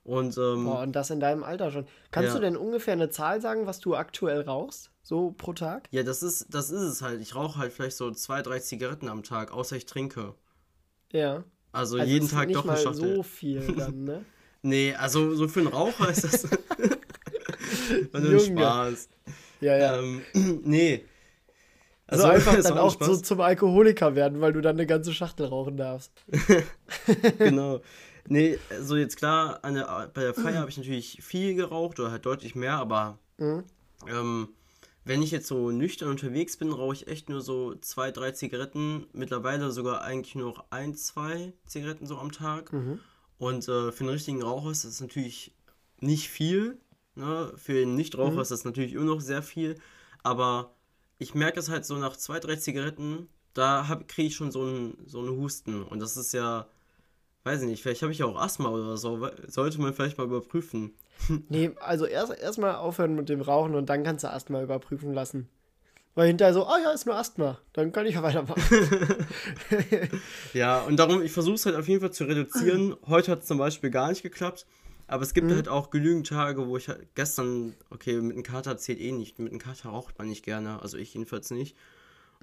[0.03, 1.87] Und, ähm, Boah, und das in deinem Alter schon.
[2.11, 2.35] Kannst ja.
[2.35, 4.91] du denn ungefähr eine Zahl sagen, was du aktuell rauchst?
[5.01, 5.87] So pro Tag?
[5.91, 7.21] Ja, das ist, das ist es halt.
[7.21, 10.35] Ich rauche halt vielleicht so zwei, drei Zigaretten am Tag, außer ich trinke.
[11.11, 11.43] Ja.
[11.71, 13.15] Also, also jeden Tag doch eine Schachtel.
[13.15, 14.25] so viel dann, ne?
[14.65, 16.43] nee, also so für einen Raucher ist das
[18.13, 19.09] nur ein Spaß.
[19.61, 19.99] Ja, ja.
[19.99, 20.21] Ähm,
[20.63, 21.05] nee.
[22.07, 25.47] Also, also einfach dann auch so zum Alkoholiker werden, weil du dann eine ganze Schachtel
[25.47, 26.11] rauchen darfst.
[27.39, 27.81] genau.
[28.27, 32.25] Nee, also jetzt klar, eine, bei der Feier habe ich natürlich viel geraucht oder halt
[32.25, 33.63] deutlich mehr, aber mhm.
[34.07, 34.49] ähm,
[35.03, 39.07] wenn ich jetzt so nüchtern unterwegs bin, rauche ich echt nur so zwei, drei Zigaretten.
[39.13, 42.71] Mittlerweile sogar eigentlich nur noch ein, zwei Zigaretten so am Tag.
[42.71, 42.99] Mhm.
[43.45, 45.53] Und äh, für einen richtigen Raucher ist das natürlich
[45.99, 46.79] nicht viel.
[47.15, 47.51] Ne?
[47.55, 48.39] Für den Nichtraucher mhm.
[48.39, 49.75] ist das natürlich immer noch sehr viel.
[50.23, 50.73] Aber
[51.19, 54.97] ich merke es halt so nach zwei, drei Zigaretten, da kriege ich schon so einen,
[55.05, 55.83] so einen Husten.
[55.83, 56.67] Und das ist ja
[57.45, 59.29] weiß ich nicht, vielleicht habe ich ja auch Asthma oder so.
[59.47, 60.93] Sollte man vielleicht mal überprüfen.
[61.49, 65.47] nee, also erst erstmal aufhören mit dem Rauchen und dann kannst du Asthma überprüfen lassen.
[66.15, 67.59] Weil hinterher so, oh ja, ist nur Asthma.
[67.73, 68.63] Dann kann ich ja weitermachen.
[70.53, 72.95] ja, und darum, ich versuche es halt auf jeden Fall zu reduzieren.
[73.07, 74.65] Heute hat es zum Beispiel gar nicht geklappt.
[75.07, 75.55] Aber es gibt mhm.
[75.55, 79.39] halt auch genügend Tage, wo ich halt gestern, okay, mit einem Kater zählt eh nicht.
[79.39, 80.81] Mit einem Kater raucht man nicht gerne.
[80.81, 81.75] Also ich jedenfalls nicht.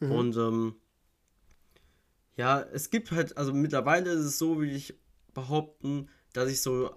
[0.01, 0.13] Mhm.
[0.13, 0.75] Und ähm,
[2.37, 4.95] ja, es gibt halt, also mittlerweile ist es so, wie ich
[5.33, 6.95] behaupten, dass ich so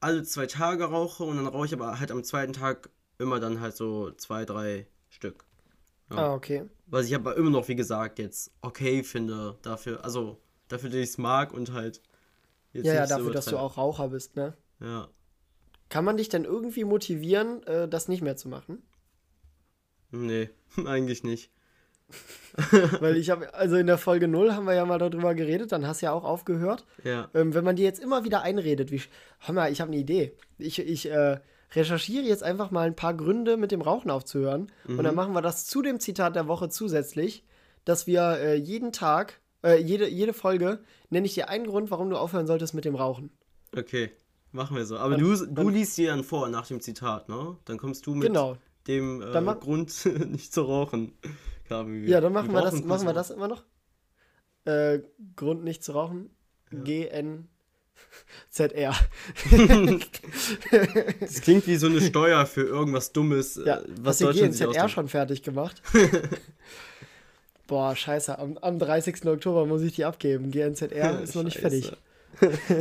[0.00, 3.60] alle zwei Tage rauche und dann rauche ich aber halt am zweiten Tag immer dann
[3.60, 5.44] halt so zwei, drei Stück.
[6.10, 6.16] Ja.
[6.16, 6.64] Ah, okay.
[6.86, 11.10] Was ich aber immer noch, wie gesagt, jetzt okay finde dafür, also dafür, dass ich
[11.10, 12.02] es mag und halt
[12.72, 14.54] jetzt Ja, ja, dafür, so dass du auch Raucher bist, ne?
[14.80, 15.08] Ja.
[15.88, 18.82] Kann man dich denn irgendwie motivieren, äh, das nicht mehr zu machen?
[20.10, 20.50] Nee,
[20.84, 21.50] eigentlich nicht.
[23.00, 25.86] Weil ich habe, also in der Folge 0 haben wir ja mal darüber geredet, dann
[25.86, 26.84] hast du ja auch aufgehört.
[27.04, 27.28] Ja.
[27.34, 29.00] Ähm, wenn man dir jetzt immer wieder einredet, wie,
[29.38, 30.36] hör mal, ich habe eine Idee.
[30.58, 31.38] Ich, ich äh,
[31.72, 34.70] recherchiere jetzt einfach mal ein paar Gründe, mit dem Rauchen aufzuhören.
[34.86, 34.98] Mhm.
[34.98, 37.44] Und dann machen wir das zu dem Zitat der Woche zusätzlich,
[37.84, 40.80] dass wir äh, jeden Tag, äh, jede, jede Folge,
[41.10, 43.30] nenne ich dir einen Grund, warum du aufhören solltest mit dem Rauchen.
[43.76, 44.10] Okay,
[44.52, 44.98] machen wir so.
[44.98, 47.56] Aber dann, du, du liest dir dann vor nach dem Zitat, ne?
[47.64, 48.56] Dann kommst du mit genau.
[48.86, 49.92] dem äh, Grund,
[50.28, 51.12] nicht zu rauchen.
[51.66, 53.64] Klar, ja, dann machen wir, das, machen wir das immer noch.
[54.64, 55.00] Äh,
[55.36, 56.30] Grund nicht zu rauchen.
[56.72, 56.80] Ja.
[58.50, 58.94] GNZR.
[61.20, 63.60] das klingt wie so eine Steuer für irgendwas Dummes.
[63.64, 65.82] Ja, äh, was hast du GNZR schon fertig gemacht?
[67.66, 68.38] Boah, scheiße.
[68.38, 69.24] Am, am 30.
[69.26, 70.50] Oktober muss ich die abgeben.
[70.50, 71.92] GNZR ist noch nicht fertig.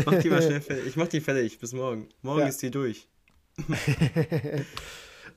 [0.06, 0.88] mach die mal schnell fertig.
[0.88, 2.10] Ich mach die fertig bis morgen.
[2.22, 2.48] Morgen ja.
[2.48, 3.08] ist die durch.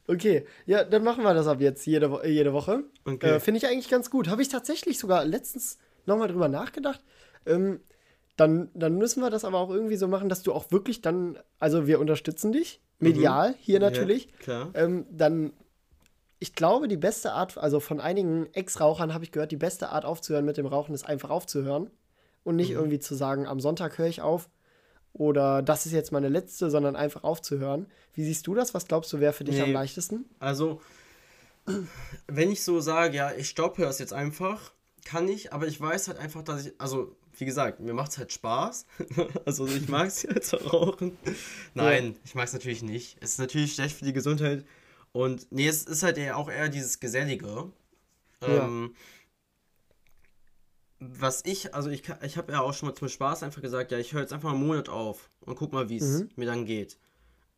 [0.08, 2.82] Okay, ja, dann machen wir das ab jetzt jede, jede Woche.
[3.04, 3.36] Okay.
[3.36, 4.28] Äh, Finde ich eigentlich ganz gut.
[4.28, 7.00] Habe ich tatsächlich sogar letztens nochmal drüber nachgedacht.
[7.46, 7.80] Ähm,
[8.36, 11.38] dann, dann müssen wir das aber auch irgendwie so machen, dass du auch wirklich dann,
[11.58, 13.56] also wir unterstützen dich, medial mhm.
[13.60, 14.26] hier natürlich.
[14.26, 14.70] Ja, klar.
[14.74, 15.52] Ähm, dann,
[16.38, 20.04] ich glaube, die beste Art, also von einigen Ex-Rauchern habe ich gehört, die beste Art
[20.04, 21.90] aufzuhören mit dem Rauchen ist einfach aufzuhören.
[22.44, 22.76] Und nicht mhm.
[22.76, 24.50] irgendwie zu sagen, am Sonntag höre ich auf
[25.12, 27.86] oder das ist jetzt meine letzte, sondern einfach aufzuhören.
[28.14, 28.74] Wie siehst du das?
[28.74, 30.24] Was glaubst du, wäre für dich nee, am leichtesten?
[30.38, 30.80] Also,
[32.26, 34.72] wenn ich so sage, ja, ich stoppe es jetzt einfach,
[35.04, 38.18] kann ich, aber ich weiß halt einfach, dass ich, also wie gesagt, mir macht es
[38.18, 38.86] halt Spaß.
[39.44, 41.18] also ich mag es ja zu rauchen.
[41.74, 42.18] Nein, ja.
[42.24, 43.16] ich mag es natürlich nicht.
[43.20, 44.64] Es ist natürlich schlecht für die Gesundheit.
[45.10, 47.72] Und nee, es ist halt eher auch eher dieses Gesellige.
[48.42, 48.64] Ja.
[48.64, 48.94] Ähm,
[51.00, 53.98] was ich, also ich, ich habe ja auch schon mal zum Spaß einfach gesagt, ja,
[53.98, 56.30] ich höre jetzt einfach einen Monat auf und guck mal, wie es mhm.
[56.36, 56.96] mir dann geht.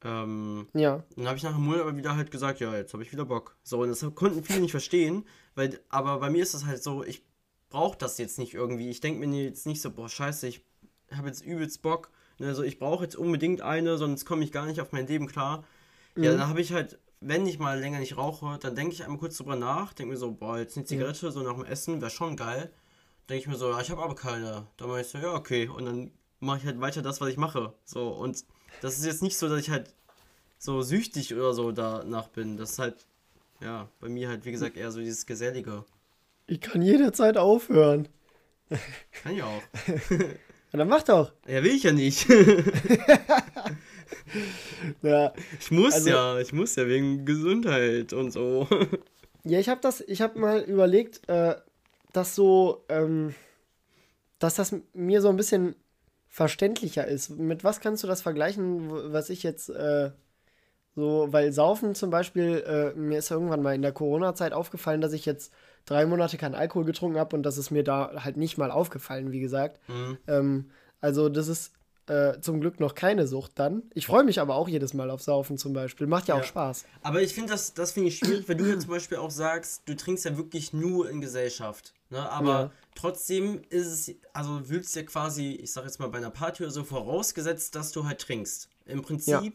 [0.02, 1.04] Ähm, ja.
[1.14, 3.26] Dann habe ich nach einem Monat aber wieder halt gesagt, ja, jetzt habe ich wieder
[3.26, 3.58] Bock.
[3.62, 7.04] So, und das konnten viele nicht verstehen, weil, aber bei mir ist das halt so,
[7.04, 7.22] ich
[7.74, 8.88] brauche das jetzt nicht irgendwie.
[8.88, 10.64] Ich denke mir jetzt nicht so, boah, scheiße, ich
[11.10, 12.12] habe jetzt übelst Bock.
[12.38, 15.64] Also ich brauche jetzt unbedingt eine, sonst komme ich gar nicht auf mein Leben klar.
[16.14, 16.22] Mhm.
[16.22, 19.18] Ja, dann habe ich halt, wenn ich mal länger nicht rauche, dann denke ich einmal
[19.18, 21.30] kurz drüber nach, denke mir so, boah, jetzt eine Zigarette, mhm.
[21.32, 22.70] so nach dem Essen, wäre schon geil.
[23.28, 24.68] Denke ich mir so, ja, ich habe aber keine.
[24.76, 25.66] Dann mache ich so, ja, okay.
[25.66, 27.74] Und dann mache ich halt weiter das, was ich mache.
[27.84, 28.44] So, und
[28.82, 29.92] das ist jetzt nicht so, dass ich halt
[30.58, 32.56] so süchtig oder so danach bin.
[32.56, 33.04] Das ist halt,
[33.60, 35.84] ja, bei mir halt, wie gesagt, eher so dieses Gesellige.
[36.46, 38.08] Ich kann jederzeit aufhören.
[39.22, 39.62] Kann ich auch.
[40.72, 41.32] Ja, dann mach doch.
[41.46, 42.28] Ja, will ich ja nicht.
[45.02, 48.66] ja, ich muss also, ja, ich muss ja wegen Gesundheit und so.
[49.46, 51.54] Ja, ich habe das, ich habe mal überlegt, äh,
[52.12, 53.34] dass so, ähm,
[54.38, 55.76] dass das mir so ein bisschen
[56.28, 57.28] verständlicher ist.
[57.28, 60.12] Mit was kannst du das vergleichen, was ich jetzt äh,
[60.96, 65.12] so, weil Saufen zum Beispiel, äh, mir ist irgendwann mal in der Corona-Zeit aufgefallen, dass
[65.12, 65.52] ich jetzt
[65.86, 69.32] drei Monate keinen Alkohol getrunken habe und das ist mir da halt nicht mal aufgefallen,
[69.32, 69.80] wie gesagt.
[69.88, 70.18] Mhm.
[70.26, 70.70] Ähm,
[71.00, 71.72] also das ist
[72.06, 73.82] äh, zum Glück noch keine Sucht dann.
[73.94, 76.06] Ich freue mich aber auch jedes Mal auf Saufen zum Beispiel.
[76.06, 76.40] Macht ja, ja.
[76.40, 76.84] auch Spaß.
[77.02, 79.82] Aber ich finde das, das finde ich schwierig, weil du ja zum Beispiel auch sagst,
[79.86, 81.94] du trinkst ja wirklich nur in Gesellschaft.
[82.10, 82.28] Ne?
[82.30, 82.70] Aber ja.
[82.94, 86.62] trotzdem ist es, also willst du ja quasi, ich sag jetzt mal bei einer Party
[86.62, 88.68] oder so, vorausgesetzt, dass du halt trinkst.
[88.86, 89.54] Im Prinzip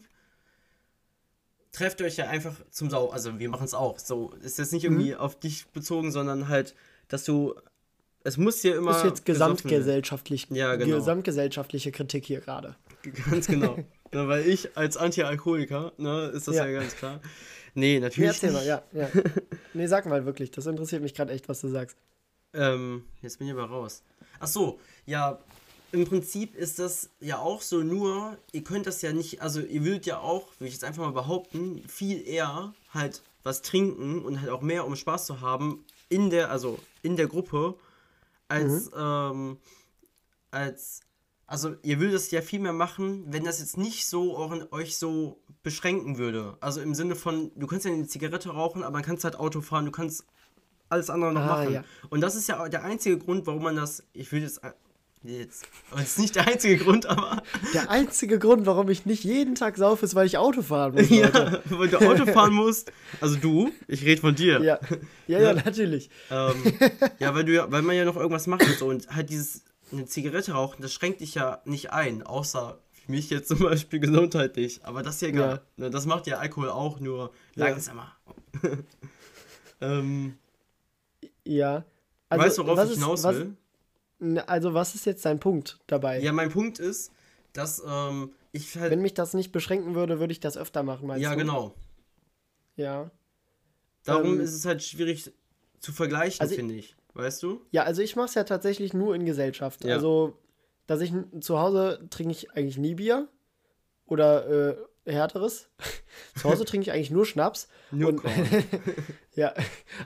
[1.72, 3.10] trefft euch ja einfach zum Sau.
[3.10, 3.98] Also wir machen es auch.
[3.98, 5.20] So ist jetzt nicht irgendwie mhm.
[5.20, 6.74] auf dich bezogen, sondern halt,
[7.08, 7.54] dass du.
[8.22, 8.92] Es muss ja immer.
[8.92, 10.96] Das ist jetzt gesamtgesellschaftlich, ja, genau.
[10.96, 12.76] gesamtgesellschaftliche Kritik hier gerade.
[13.30, 13.78] Ganz genau.
[14.12, 16.66] ja, weil ich als Anti-Alkoholiker, ne, ist das ja.
[16.66, 17.20] ja ganz klar.
[17.74, 18.42] Nee, natürlich.
[18.42, 19.08] Nee, erzähl mal, ja, ja.
[19.74, 20.50] nee, sag mal wirklich.
[20.50, 21.96] Das interessiert mich gerade echt, was du sagst.
[22.52, 24.02] Ähm, jetzt bin ich aber raus.
[24.40, 25.38] Ach so, ja,
[25.92, 29.84] im Prinzip ist das ja auch so, nur ihr könnt das ja nicht, also ihr
[29.84, 34.40] würdet ja auch, würde ich jetzt einfach mal behaupten, viel eher halt was trinken und
[34.40, 37.74] halt auch mehr, um Spaß zu haben, in der, also in der Gruppe,
[38.48, 38.96] als, mhm.
[38.96, 39.58] ähm,
[40.50, 41.00] als,
[41.46, 44.38] also ihr würdet es ja viel mehr machen, wenn das jetzt nicht so
[44.70, 46.56] euch so beschränken würde.
[46.60, 49.60] Also im Sinne von, du kannst ja eine Zigarette rauchen, aber dann kannst halt Auto
[49.60, 50.24] fahren, du kannst
[50.88, 51.72] alles andere noch ah, machen.
[51.72, 51.84] Ja.
[52.10, 54.60] Und das ist ja der einzige Grund, warum man das, ich will jetzt
[55.22, 55.68] Jetzt.
[55.90, 57.42] Und das ist nicht der einzige Grund, aber.
[57.74, 61.10] Der einzige Grund, warum ich nicht jeden Tag saufe, ist, weil ich Auto fahren muss.
[61.10, 62.90] ja, weil du Auto fahren musst.
[63.20, 64.62] Also du, ich rede von dir.
[64.62, 64.78] Ja,
[65.26, 66.08] ja, ja, ja natürlich.
[66.30, 66.54] Ähm,
[67.18, 68.86] ja, weil, du ja, weil man ja noch irgendwas macht und so.
[68.86, 73.28] Und halt dieses, eine Zigarette rauchen, das schränkt dich ja nicht ein, außer für mich
[73.28, 74.80] jetzt zum Beispiel gesundheitlich.
[74.84, 75.62] Aber das ist ja egal.
[75.76, 75.84] Ja.
[75.84, 78.16] Ne, das macht ja Alkohol auch, nur langsamer.
[79.82, 80.38] ähm,
[81.44, 81.84] ja.
[82.28, 83.40] Also, weißt du, worauf ich hinaus will?
[83.40, 83.69] Was,
[84.46, 86.20] also, was ist jetzt dein Punkt dabei?
[86.20, 87.12] Ja, mein Punkt ist,
[87.52, 88.90] dass ähm, ich halt.
[88.90, 91.36] Wenn mich das nicht beschränken würde, würde ich das öfter machen, meinst ja, du?
[91.36, 91.74] Ja, genau.
[92.76, 93.10] Ja.
[94.04, 95.32] Darum ähm, ist es halt schwierig
[95.78, 96.96] zu vergleichen, also finde ich.
[97.14, 97.60] Weißt du?
[97.70, 99.84] Ja, also ich mache es ja tatsächlich nur in Gesellschaft.
[99.84, 99.94] Ja.
[99.94, 100.38] Also,
[100.86, 103.28] dass ich zu Hause trinke ich eigentlich nie Bier.
[104.06, 105.68] Oder äh, härteres.
[106.36, 107.68] Zu Hause trinke ich eigentlich nur Schnaps.
[107.90, 108.22] Nur und,
[109.34, 109.52] ja,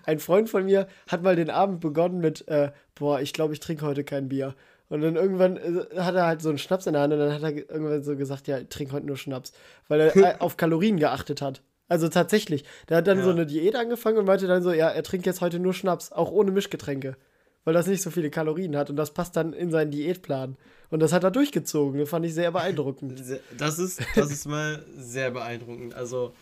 [0.05, 3.61] ein Freund von mir hat mal den Abend begonnen mit, äh, boah, ich glaube, ich
[3.61, 4.55] trinke heute kein Bier.
[4.89, 7.33] Und dann irgendwann äh, hat er halt so einen Schnaps in der Hand und dann
[7.33, 9.53] hat er irgendwann so gesagt, ja, ich trinke heute nur Schnaps.
[9.89, 11.63] Weil er äh, auf Kalorien geachtet hat.
[11.89, 12.65] Also tatsächlich.
[12.89, 13.25] Der hat dann ja.
[13.25, 16.13] so eine Diät angefangen und meinte dann so, ja, er trinkt jetzt heute nur Schnaps,
[16.13, 17.17] auch ohne Mischgetränke.
[17.65, 20.57] Weil das nicht so viele Kalorien hat und das passt dann in seinen Diätplan.
[20.91, 21.99] Und das hat er durchgezogen.
[21.99, 23.21] Das fand ich sehr beeindruckend.
[23.59, 25.95] Das ist, das ist mal sehr beeindruckend.
[25.95, 26.35] Also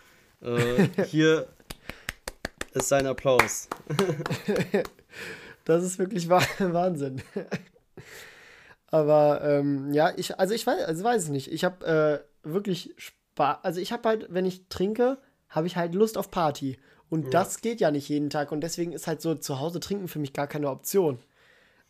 [0.43, 1.47] äh, hier
[2.75, 3.69] ist sein Applaus.
[5.65, 7.23] das ist wirklich Wahnsinn.
[8.89, 11.51] Aber ähm, ja, ich, also ich weiß, also weiß es nicht.
[11.51, 13.59] Ich habe äh, wirklich Spaß.
[13.63, 16.79] Also ich habe halt, wenn ich trinke, habe ich halt Lust auf Party.
[17.13, 17.31] Und ja.
[17.31, 18.53] das geht ja nicht jeden Tag.
[18.53, 21.19] Und deswegen ist halt so zu Hause trinken für mich gar keine Option.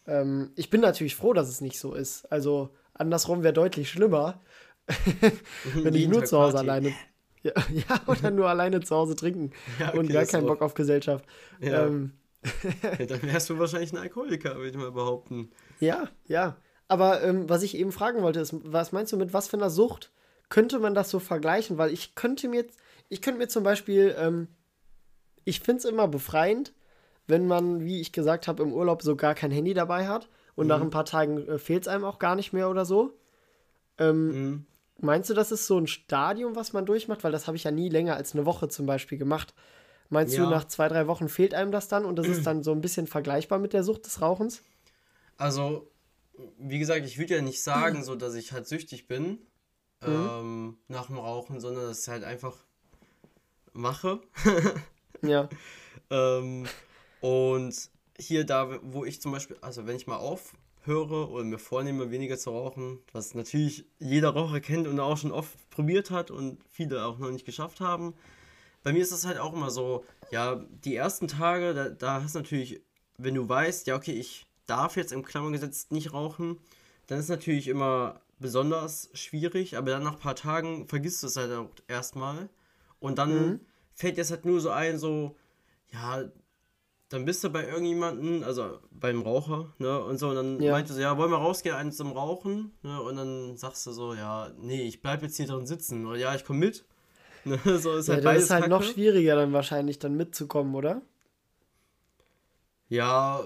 [0.04, 2.24] Ähm, ich bin natürlich froh, dass es nicht so ist.
[2.32, 4.40] Also andersrum wäre deutlich schlimmer,
[5.74, 6.68] wenn ich nur zu Hause Party.
[6.68, 6.94] alleine.
[7.44, 10.74] Ja, ja, oder nur alleine zu Hause trinken ja, okay, und gar keinen Bock auf
[10.74, 11.24] Gesellschaft.
[11.58, 11.87] Ja.
[11.87, 12.12] Ähm,
[12.98, 15.50] ja, dann wärst du wahrscheinlich ein Alkoholiker, würde ich mal behaupten.
[15.80, 16.56] Ja, ja.
[16.87, 19.70] Aber ähm, was ich eben fragen wollte, ist, was meinst du mit was für einer
[19.70, 20.12] Sucht
[20.50, 21.78] könnte man das so vergleichen?
[21.78, 22.64] Weil ich könnte mir,
[23.08, 24.46] ich könnte mir zum Beispiel, ähm,
[25.44, 26.72] ich finde es immer befreiend,
[27.26, 30.66] wenn man, wie ich gesagt habe, im Urlaub so gar kein Handy dabei hat und
[30.66, 30.68] mhm.
[30.68, 33.16] nach ein paar Tagen äh, fehlt es einem auch gar nicht mehr oder so.
[33.98, 34.66] Ähm, mhm.
[34.98, 37.24] Meinst du, das ist so ein Stadium, was man durchmacht?
[37.24, 39.55] Weil das habe ich ja nie länger als eine Woche zum Beispiel gemacht.
[40.11, 40.44] Meinst ja.
[40.44, 42.81] du, nach zwei, drei Wochen fehlt einem das dann und das ist dann so ein
[42.81, 44.62] bisschen vergleichbar mit der Sucht des Rauchens?
[45.38, 45.90] Also,
[46.59, 49.38] wie gesagt, ich würde ja nicht sagen, so dass ich halt süchtig bin
[50.07, 50.28] mhm.
[50.31, 52.57] ähm, nach dem Rauchen, sondern dass ich halt einfach
[53.72, 54.20] mache.
[55.22, 55.48] ja.
[56.11, 56.66] ähm,
[57.20, 62.11] und hier da, wo ich zum Beispiel, also wenn ich mal aufhöre oder mir vornehme,
[62.11, 66.58] weniger zu rauchen, was natürlich jeder Raucher kennt und auch schon oft probiert hat und
[66.70, 68.14] viele auch noch nicht geschafft haben.
[68.82, 72.35] Bei mir ist das halt auch immer so, ja, die ersten Tage, da, da hast
[72.35, 72.80] du natürlich,
[73.16, 76.58] wenn du weißt, ja, okay, ich darf jetzt im Klammergesetz nicht rauchen,
[77.06, 81.37] dann ist natürlich immer besonders schwierig, aber dann nach ein paar Tagen vergisst du es
[81.37, 82.48] halt auch erstmal
[82.98, 83.61] und dann mhm.
[83.94, 85.37] Fällt es halt nur so ein, so,
[85.92, 86.24] ja,
[87.09, 90.72] dann bist du bei irgendjemanden, also beim Raucher, ne, und so, und dann ja.
[90.72, 94.14] meinte sie, ja, wollen wir rausgehen, eins zum Rauchen, ne, und dann sagst du so,
[94.14, 96.85] ja, nee, ich bleib jetzt hier drin sitzen, oder ja, ich komme mit.
[97.44, 98.70] Ne, so ist ja, halt das ist halt Kacke.
[98.70, 101.02] noch schwieriger dann wahrscheinlich dann mitzukommen, oder?
[102.88, 103.44] Ja,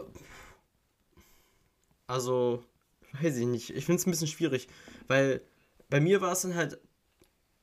[2.06, 2.62] also,
[3.20, 3.70] weiß ich nicht.
[3.70, 4.68] Ich finde es ein bisschen schwierig,
[5.08, 5.40] weil
[5.88, 6.78] bei mir war es dann halt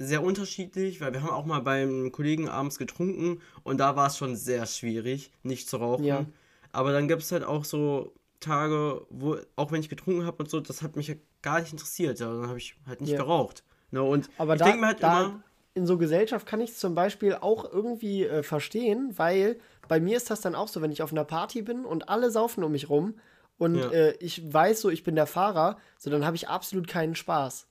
[0.04, 4.18] sehr unterschiedlich, weil wir haben auch mal beim Kollegen abends getrunken und da war es
[4.18, 6.06] schon sehr schwierig, nicht zu rauchen.
[6.06, 6.26] Ja.
[6.72, 10.50] Aber dann gibt es halt auch so Tage, wo, auch wenn ich getrunken habe und
[10.50, 12.20] so, das hat mich ja gar nicht interessiert.
[12.20, 13.18] Ja, dann habe ich halt nicht ja.
[13.18, 13.64] geraucht.
[13.92, 14.02] Ne?
[14.02, 15.44] Und Aber ich denke mir halt da, immer.
[15.76, 20.18] In so Gesellschaft kann ich es zum Beispiel auch irgendwie äh, verstehen, weil bei mir
[20.18, 22.72] ist das dann auch so, wenn ich auf einer Party bin und alle saufen um
[22.72, 23.16] mich rum
[23.58, 23.90] und ja.
[23.90, 27.68] äh, ich weiß so, ich bin der Fahrer, so dann habe ich absolut keinen Spaß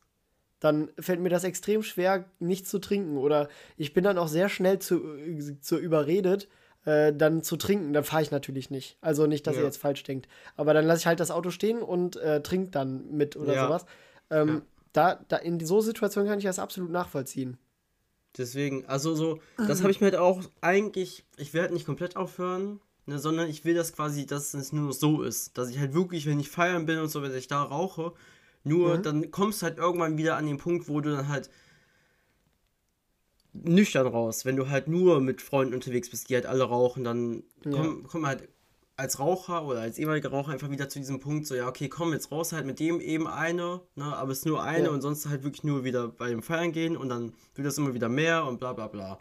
[0.62, 3.16] dann fällt mir das extrem schwer, nichts zu trinken.
[3.16, 5.01] Oder ich bin dann auch sehr schnell zu,
[5.61, 6.48] zu überredet,
[6.85, 7.92] äh, dann zu trinken.
[7.92, 8.96] Dann fahre ich natürlich nicht.
[9.01, 9.62] Also nicht, dass ja.
[9.62, 10.29] ihr jetzt falsch denkt.
[10.55, 13.66] Aber dann lasse ich halt das Auto stehen und äh, trinke dann mit oder ja.
[13.66, 13.87] sowas.
[14.31, 14.62] Ähm, ja.
[14.92, 17.59] da, da, in so Situationen kann ich das absolut nachvollziehen.
[18.38, 22.81] Deswegen, also so, das habe ich mir halt auch eigentlich, ich werde nicht komplett aufhören,
[23.07, 25.59] ne, sondern ich will das quasi, dass es nur so ist.
[25.59, 28.12] Dass ich halt wirklich, wenn ich feiern bin und so, wenn ich da rauche,
[28.64, 29.03] nur mhm.
[29.03, 31.51] dann kommst du halt irgendwann wieder an den Punkt, wo du dann halt
[33.53, 34.44] nüchtern raus.
[34.44, 37.72] Wenn du halt nur mit Freunden unterwegs bist, die halt alle rauchen, dann ja.
[37.72, 38.48] kommt komm halt
[38.96, 42.12] als Raucher oder als ehemaliger Raucher einfach wieder zu diesem Punkt, so ja, okay, komm
[42.12, 44.90] jetzt raus halt mit dem eben eine, ne, aber es ist nur eine ja.
[44.90, 47.94] und sonst halt wirklich nur wieder bei dem Feiern gehen und dann wird das immer
[47.94, 49.18] wieder mehr und bla bla bla.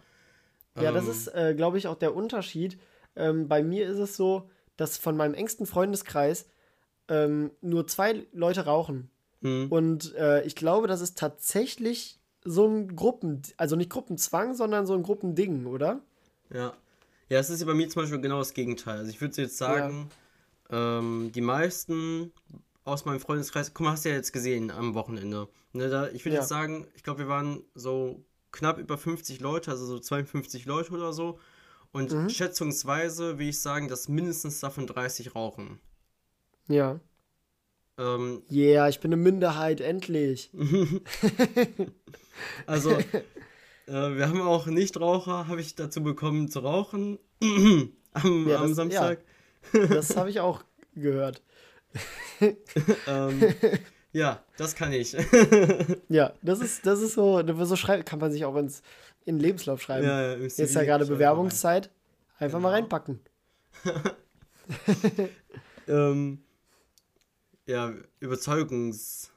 [0.75, 2.77] Ja, ähm, das ist, äh, glaube ich, auch der Unterschied.
[3.15, 6.47] Ähm, bei mir ist es so, dass von meinem engsten Freundeskreis
[7.08, 9.10] ähm, nur zwei Leute rauchen.
[9.41, 9.67] Mhm.
[9.69, 14.93] Und äh, ich glaube, das ist tatsächlich so ein Gruppen, also nicht Gruppenzwang, sondern so
[14.93, 16.01] ein Gruppending, oder?
[16.51, 16.73] Ja.
[17.30, 18.97] Ja, es ist ja bei mir zum Beispiel genau das Gegenteil.
[18.97, 20.10] Also ich würde jetzt sagen,
[20.69, 20.99] ja.
[20.99, 22.34] ähm, die meisten
[22.84, 25.47] aus meinem Freundeskreis, guck mal, hast du ja jetzt gesehen am Wochenende.
[25.71, 26.41] Ne, da, ich würde ja.
[26.41, 30.91] jetzt sagen, ich glaube, wir waren so knapp über 50 Leute, also so 52 Leute
[30.91, 31.39] oder so.
[31.93, 32.30] Und mhm.
[32.30, 35.80] schätzungsweise will ich sagen, dass mindestens davon 30 rauchen.
[36.67, 36.99] Ja.
[38.01, 40.49] Ähm, yeah, ich bin eine Minderheit, endlich.
[42.65, 43.03] also, äh,
[43.87, 47.19] wir haben auch Nichtraucher, habe ich dazu bekommen zu rauchen
[48.13, 49.19] am, ja, am das, Samstag.
[49.73, 50.63] Ja, das habe ich auch
[50.95, 51.43] gehört.
[53.07, 53.53] ähm,
[54.13, 55.15] ja, das kann ich.
[56.09, 58.81] ja, das ist, das ist so, so schreiben, kann man sich auch ins,
[59.25, 60.07] in den Lebenslauf schreiben.
[60.07, 61.91] Ja, ja, Jetzt ist ja gerade Bewerbungszeit.
[62.39, 62.69] Einfach genau.
[62.69, 63.19] mal reinpacken.
[65.87, 66.41] ähm,
[67.71, 69.31] ja, Überzeugungs.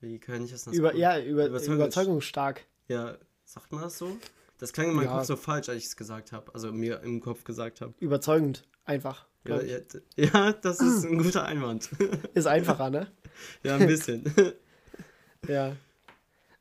[0.00, 2.66] Wie kann ich das noch Über, Ja, über, Überzeugungs überzeugungsstark.
[2.88, 4.16] Ja, sagt man das so?
[4.58, 5.16] Das klang in meinem ja.
[5.16, 6.54] Kopf so falsch, als ich es gesagt habe.
[6.54, 7.94] Also mir im Kopf gesagt habe.
[7.98, 9.26] Überzeugend, einfach.
[9.46, 9.78] Ja, ja,
[10.16, 11.90] ja, das ist ein guter Einwand.
[12.34, 13.10] Ist einfacher, ne?
[13.62, 14.22] ja, ein bisschen.
[15.48, 15.74] ja.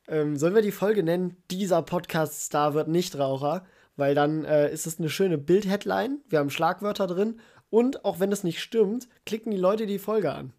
[0.08, 1.36] Ähm, sollen wir die Folge nennen?
[1.52, 3.66] Dieser Podcast-Star wird Nichtraucher,
[3.98, 6.22] weil dann äh, ist es eine schöne Bild-Headline.
[6.30, 10.34] Wir haben Schlagwörter drin und auch wenn es nicht stimmt, klicken die Leute die Folge
[10.34, 10.54] an.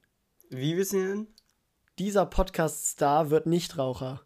[0.48, 1.26] Wie wissen wir denn?
[1.98, 4.22] Dieser Podcast-Star wird Nichtraucher.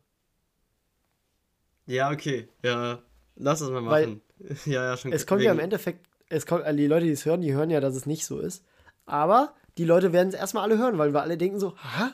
[1.87, 2.49] Ja, okay.
[2.63, 3.03] Ja.
[3.37, 4.23] Lass es mal machen.
[4.39, 5.13] Weil ja, ja, schon.
[5.13, 5.47] Es kommt wegen...
[5.49, 7.95] ja im Endeffekt, es kommt, also die Leute, die es hören, die hören ja, dass
[7.95, 8.65] es nicht so ist.
[9.07, 12.13] Aber die Leute werden es erstmal alle hören, weil wir alle denken so, ha?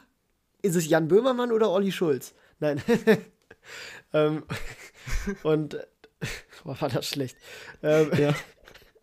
[0.63, 2.35] Ist es Jan Böhmermann oder Olli Schulz?
[2.59, 2.83] Nein.
[4.13, 4.45] ähm,
[5.43, 5.79] und
[6.65, 7.37] boah, war das schlecht.
[7.83, 8.35] Ähm, ja.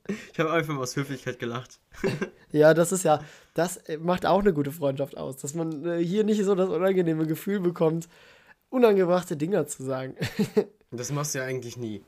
[0.34, 1.80] Ich habe einfach aus Höflichkeit gelacht.
[2.52, 3.22] ja, das ist ja,
[3.54, 7.26] das macht auch eine gute Freundschaft aus, dass man äh, hier nicht so das unangenehme
[7.26, 8.08] Gefühl bekommt,
[8.70, 10.16] unangebrachte Dinger zu sagen.
[10.92, 12.04] das machst du ja eigentlich nie.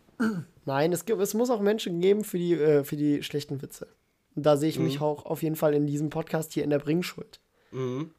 [0.66, 3.88] Nein, es, gibt, es muss auch Menschen geben für die, äh, für die schlechten Witze.
[4.36, 4.86] Und da sehe ich mhm.
[4.86, 7.40] mich auch auf jeden Fall in diesem Podcast hier in der Bringschuld.
[7.72, 8.12] Mhm.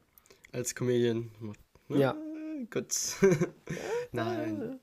[0.51, 1.31] Als Comedian.
[1.39, 1.99] Ne?
[1.99, 2.15] Ja.
[2.69, 2.93] Gut.
[4.11, 4.79] Nein.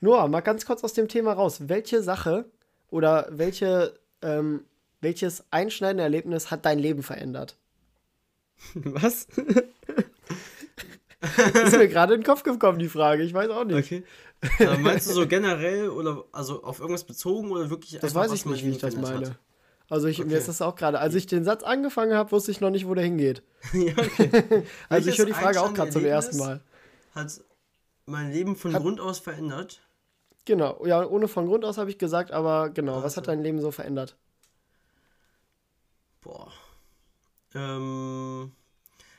[0.00, 1.68] Noah, mal ganz kurz aus dem Thema raus.
[1.68, 2.46] Welche Sache
[2.90, 4.64] oder welche, ähm,
[5.00, 7.56] welches einschneidende Erlebnis hat dein Leben verändert?
[8.74, 9.26] Was?
[11.20, 13.22] ist mir gerade in den Kopf gekommen, die Frage.
[13.22, 13.76] Ich weiß auch nicht.
[13.76, 14.04] Okay.
[14.60, 18.46] Aber meinst du so generell oder also auf irgendwas bezogen oder wirklich Das weiß ich
[18.46, 19.30] nicht, wie ich das meine.
[19.30, 19.38] Hat?
[19.90, 20.28] Also ich, okay.
[20.28, 21.00] mir ist das auch gerade.
[21.00, 23.42] Als ich den Satz angefangen habe, wusste ich noch nicht, wo der hingeht.
[23.72, 24.62] ja, okay.
[24.88, 26.60] also ich höre die Frage auch gerade zum ersten Mal.
[27.14, 27.40] Hat
[28.06, 29.82] mein Leben von hat, Grund aus verändert?
[30.44, 33.04] Genau, ja, ohne von Grund aus habe ich gesagt, aber genau, also.
[33.04, 34.16] was hat dein Leben so verändert?
[36.22, 36.50] Boah.
[37.54, 38.52] Ähm,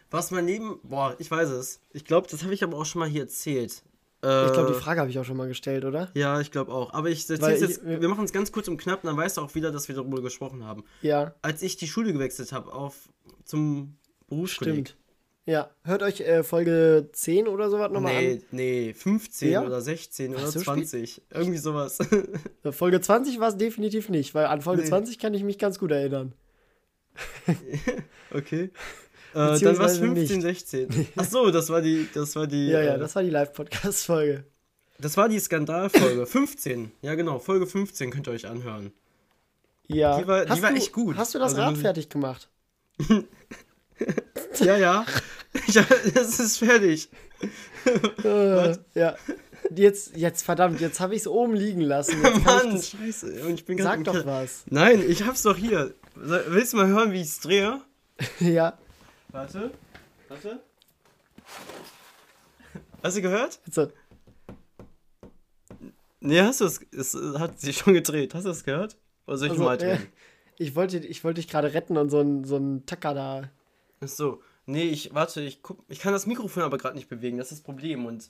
[0.09, 1.79] was mein Leben, boah, ich weiß es.
[1.91, 3.83] Ich glaube, das habe ich aber auch schon mal hier erzählt.
[4.23, 6.09] Äh, ich glaube, die Frage habe ich auch schon mal gestellt, oder?
[6.13, 6.93] Ja, ich glaube auch.
[6.93, 9.55] Aber ich erzähle jetzt, wir machen es ganz kurz und knapp, dann weißt du auch
[9.55, 10.83] wieder, dass wir darüber gesprochen haben.
[11.01, 11.33] Ja.
[11.41, 13.09] Als ich die Schule gewechselt habe auf
[13.45, 13.97] zum
[14.27, 14.89] Berufskolleg.
[14.89, 15.00] Stimmt.
[15.45, 18.43] Ja, hört euch äh, Folge 10 oder sowas nochmal nee, an.
[18.51, 19.65] Nee, 15 ja?
[19.65, 21.11] oder 16 oder so 20.
[21.11, 21.23] Spiel?
[21.33, 21.97] Irgendwie sowas.
[22.71, 24.87] Folge 20 war es definitiv nicht, weil an Folge nee.
[24.87, 26.33] 20 kann ich mich ganz gut erinnern.
[28.31, 28.69] okay.
[29.33, 30.67] Äh, dann war es 15, nicht.
[30.67, 31.07] 16.
[31.15, 32.67] Ach so, das war die, das war die.
[32.67, 34.45] Ja, ja, äh, das war die Live-Podcast-Folge.
[34.99, 36.27] Das war die Skandalfolge.
[36.27, 36.91] 15.
[37.01, 38.91] Ja, genau, Folge 15 könnt ihr euch anhören.
[39.87, 40.19] Ja.
[40.19, 41.17] Die war, die war echt gut.
[41.17, 42.49] Hast du das also, Rad fertig gemacht?
[44.59, 45.05] ja, ja.
[46.15, 47.09] Es ist fertig.
[48.23, 49.15] uh, ja.
[49.75, 52.21] Jetzt, jetzt, verdammt, jetzt habe ich es oben liegen lassen.
[52.23, 52.89] Jetzt Mann, das...
[52.89, 53.43] scheiße.
[53.45, 54.63] Und ich bin Sag doch was.
[54.69, 55.93] Nein, ich hab's doch hier.
[56.15, 57.81] Willst du mal hören, wie ich es drehe?
[58.39, 58.77] ja.
[59.29, 59.71] Warte.
[60.27, 60.59] Warte.
[63.03, 63.59] Hast du gehört?
[63.71, 63.91] So.
[66.19, 66.81] Nee, hast du es?
[66.91, 68.35] Es hat sich schon gedreht.
[68.35, 68.97] Hast du es gehört?
[69.25, 69.97] Oder soll ich also, mal drehen?
[69.97, 70.07] Äh,
[70.57, 73.49] ich wollte, ich wollte dich gerade retten und so ein, so ein Tacker da.
[74.03, 74.41] Ach so.
[74.65, 75.83] Nee, ich, warte, ich guck.
[75.87, 78.05] Ich kann das Mikrofon aber gerade nicht bewegen, das ist das Problem.
[78.05, 78.29] Und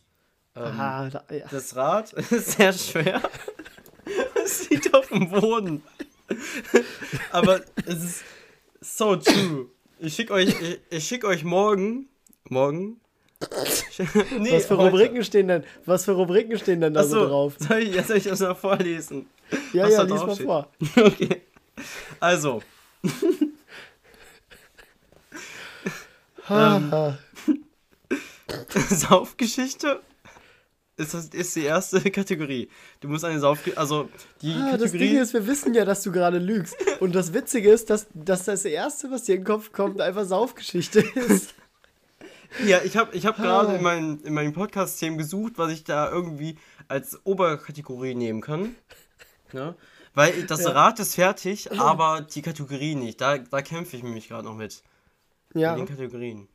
[0.55, 1.45] ähm, Aha, da, ja.
[1.49, 3.22] das Rad ist sehr schwer.
[4.43, 5.84] es liegt auf dem Boden.
[7.32, 8.24] aber es ist
[8.80, 9.67] so true.
[9.99, 12.07] Ich schicke euch, ich, ich schick euch morgen.
[12.49, 12.99] Morgen?
[14.39, 15.63] nee, was für Rubriken stehen denn?
[15.86, 17.55] Was für Rubriken stehen denn da so drauf?
[17.57, 19.28] Soll ich, soll ich das mal vorlesen?
[19.74, 20.69] Ja, was ja, lies mal vor.
[20.97, 21.41] okay.
[22.19, 22.61] Also.
[26.49, 27.17] Ähm,
[28.89, 30.01] Saufgeschichte
[31.01, 32.69] ist, das, ist die erste Kategorie.
[32.99, 33.79] Du musst eine Saufgeschichte.
[33.79, 34.09] Also,
[34.41, 34.79] die ah, Kategorie.
[34.81, 36.75] Das Ding ist, wir wissen ja, dass du gerade lügst.
[36.99, 40.25] Und das Witzige ist, dass, dass das Erste, was dir in den Kopf kommt, einfach
[40.25, 41.53] Saufgeschichte ist.
[42.65, 46.11] Ja, ich habe ich hab gerade in, mein, in meinen Podcast-Themen gesucht, was ich da
[46.11, 46.57] irgendwie
[46.89, 48.75] als Oberkategorie nehmen kann.
[49.53, 49.75] Ja?
[50.13, 50.71] Weil das ja.
[50.71, 53.21] Rad ist fertig, aber die Kategorie nicht.
[53.21, 54.83] Da, da kämpfe ich mich gerade noch mit.
[55.53, 55.73] Ja.
[55.73, 56.47] In den Kategorien.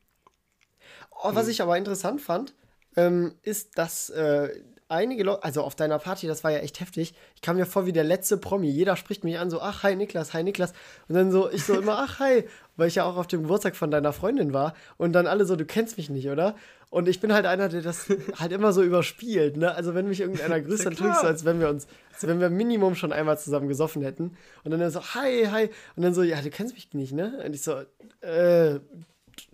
[1.10, 2.54] Oh, was ich aber interessant fand,
[2.96, 7.14] ähm, ist, dass äh, einige Leute, also auf deiner Party, das war ja echt heftig.
[7.34, 8.68] Ich kam mir vor wie der letzte Promi.
[8.68, 10.72] Jeder spricht mich an, so, ach, hi Niklas, hi Niklas.
[11.08, 12.44] Und dann so, ich so immer, ach, hi,
[12.76, 14.74] weil ich ja auch auf dem Geburtstag von deiner Freundin war.
[14.96, 16.54] Und dann alle so, du kennst mich nicht, oder?
[16.90, 18.08] Und ich bin halt einer, der das
[18.38, 19.74] halt immer so überspielt, ne?
[19.74, 22.40] Also wenn mich irgendeiner grüßt, dann tue ich so, als wenn wir uns, als wenn
[22.40, 24.36] wir Minimum schon einmal zusammen gesoffen hätten.
[24.64, 25.70] Und dann so, hi, hi.
[25.96, 27.42] Und dann so, ja, du kennst mich nicht, ne?
[27.44, 27.80] Und ich so,
[28.20, 28.78] äh,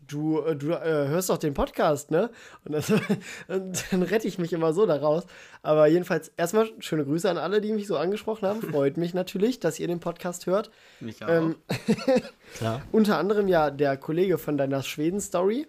[0.07, 2.30] du, äh, du äh, hörst doch den Podcast, ne?
[2.64, 2.91] Und, das,
[3.49, 5.24] und, dann rette ich mich immer so daraus.
[5.62, 8.62] Aber jedenfalls erstmal schöne Grüße an alle, die mich so angesprochen haben.
[8.62, 10.70] Freut mich natürlich, dass ihr den Podcast hört.
[11.01, 11.28] Mich auch.
[11.28, 11.57] Ähm,
[12.57, 12.83] Klar.
[12.93, 15.66] unter anderem ja der Kollege von deiner Schweden-Story.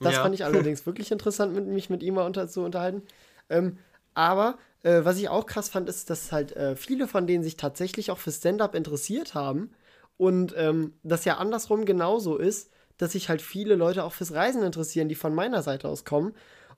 [0.00, 0.22] Das ja.
[0.22, 3.02] fand ich allerdings wirklich interessant, mit, mich mit ihm mal unter, zu unterhalten.
[3.48, 3.78] Ähm,
[4.14, 7.56] aber äh, was ich auch krass fand, ist, dass halt äh, viele von denen sich
[7.56, 9.70] tatsächlich auch für Stand-up interessiert haben.
[10.16, 14.62] Und ähm, das ja andersrum genauso ist, dass sich halt viele Leute auch fürs Reisen
[14.62, 16.34] interessieren, die von meiner Seite aus kommen.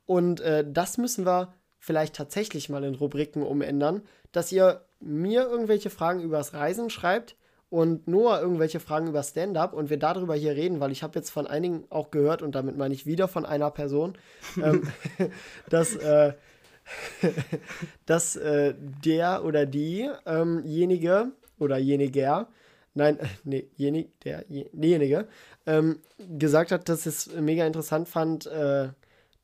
[0.07, 4.03] Und äh, das müssen wir vielleicht tatsächlich mal in Rubriken umändern,
[4.33, 7.37] dass ihr mir irgendwelche Fragen übers Reisen schreibt
[7.71, 11.31] und Noah irgendwelche Fragen über Stand-up und wir darüber hier reden, weil ich habe jetzt
[11.31, 14.17] von einigen auch gehört und damit meine ich wieder von einer Person,
[14.63, 14.91] ähm,
[15.69, 16.33] dass, äh,
[18.07, 22.49] dass äh, der oder diejenige ähm oder jeniger,
[22.99, 25.27] nein, nee, jenig, der, derjenige,
[25.67, 28.89] ähm, gesagt hat, dass es mega interessant fand, äh,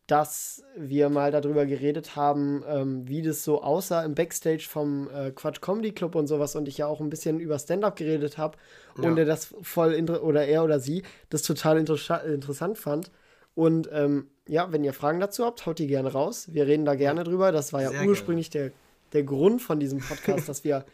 [0.06, 5.30] dass wir mal darüber geredet haben, ähm, wie das so aussah im Backstage vom äh,
[5.30, 8.58] Quatsch Comedy Club und sowas und ich ja auch ein bisschen über Stand-up geredet habe
[9.00, 9.08] ja.
[9.08, 13.10] und er das voll oder er oder sie das total inter interessant fand.
[13.54, 16.48] Und ähm, ja, wenn ihr Fragen dazu habt, haut die gerne raus.
[16.52, 17.52] Wir reden da gerne drüber.
[17.52, 18.72] Das war ja sehr ursprünglich der,
[19.12, 20.84] der Grund von diesem Podcast, dass wir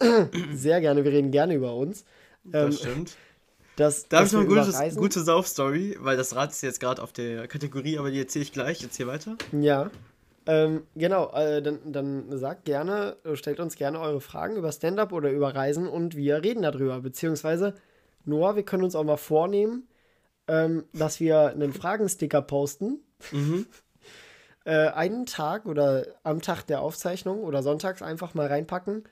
[0.52, 2.04] sehr gerne, wir reden gerne über uns.
[2.46, 3.16] Ähm, das stimmt.
[3.76, 7.02] Das, da habe ich noch eine gute, gute Sauf-Story, weil das Rad ist jetzt gerade
[7.02, 8.80] auf der Kategorie, aber die erzähle ich gleich.
[8.80, 9.36] Jetzt hier weiter.
[9.52, 9.90] Ja.
[10.46, 15.30] Ähm, genau, äh, dann, dann sagt gerne, stellt uns gerne eure Fragen über Stand-up oder
[15.30, 17.00] über Reisen und wir reden darüber.
[17.00, 17.74] Beziehungsweise,
[18.24, 19.88] Noah, wir können uns auch mal vornehmen,
[20.46, 23.00] ähm, dass wir einen Fragensticker posten.
[23.32, 23.66] Mhm.
[24.64, 29.04] äh, einen Tag oder am Tag der Aufzeichnung oder sonntags einfach mal reinpacken,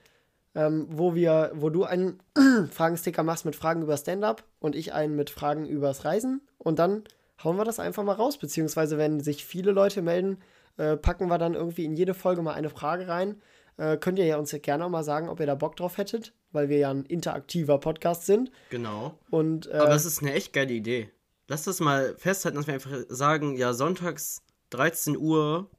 [0.55, 2.21] ähm, wo wir, wo du einen
[2.71, 7.05] Fragensticker machst mit Fragen über Stand-up und ich einen mit Fragen übers Reisen und dann
[7.43, 8.39] hauen wir das einfach mal raus.
[8.39, 10.39] Beziehungsweise, wenn sich viele Leute melden,
[10.77, 13.41] äh, packen wir dann irgendwie in jede Folge mal eine Frage rein.
[13.77, 15.97] Äh, könnt ihr ja uns ja gerne auch mal sagen, ob ihr da Bock drauf
[15.97, 18.51] hättet, weil wir ja ein interaktiver Podcast sind.
[18.71, 19.19] Genau.
[19.31, 21.11] Und, äh, Aber das ist eine echt geile Idee.
[21.49, 25.71] Lass das mal festhalten, dass wir einfach sagen, ja, sonntags 13 Uhr,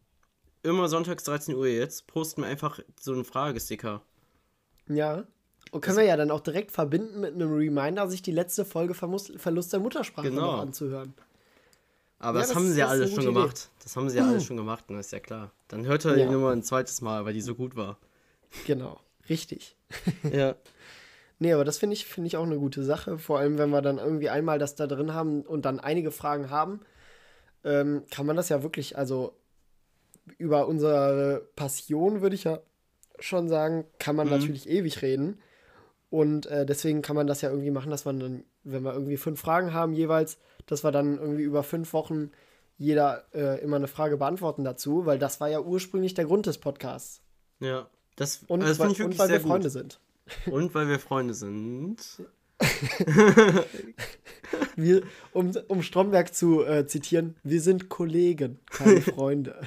[0.61, 4.01] immer sonntags 13 Uhr jetzt, posten wir einfach so einen Fragesticker.
[4.88, 5.24] Ja.
[5.72, 8.94] Und können wir ja dann auch direkt verbinden mit einem Reminder, sich die letzte Folge
[8.94, 10.54] Verlust der Muttersprache genau.
[10.54, 11.14] noch anzuhören.
[12.20, 13.58] Aber ja, das, das, haben sie ja alle schon gemacht.
[13.58, 13.84] Idee.
[13.84, 15.52] Das haben sie ja alle schon gemacht, das ist ja klar.
[15.68, 16.26] Dann hört er ja.
[16.26, 17.98] die Nummer ein zweites Mal, weil die so gut war.
[18.66, 19.76] Genau, richtig.
[20.32, 20.56] ja.
[21.40, 23.18] Nee, aber das finde ich, find ich auch eine gute Sache.
[23.18, 26.50] Vor allem, wenn wir dann irgendwie einmal das da drin haben und dann einige Fragen
[26.50, 26.80] haben,
[27.66, 29.36] ähm, kann man das ja wirklich, also
[30.38, 32.62] über unsere Passion, würde ich ja
[33.24, 34.34] schon sagen, kann man mhm.
[34.34, 35.39] natürlich ewig reden.
[36.09, 39.17] Und äh, deswegen kann man das ja irgendwie machen, dass man dann, wenn wir irgendwie
[39.17, 42.32] fünf Fragen haben jeweils, dass wir dann irgendwie über fünf Wochen
[42.78, 46.57] jeder äh, immer eine Frage beantworten dazu, weil das war ja ursprünglich der Grund des
[46.57, 47.21] Podcasts.
[47.59, 49.47] Ja, das, und also das weil, und weil wir gut.
[49.47, 49.99] Freunde sind.
[50.45, 52.21] Und weil wir Freunde sind.
[54.76, 55.01] wir,
[55.34, 59.59] um, um Stromberg zu äh, zitieren, wir sind Kollegen, keine Freunde.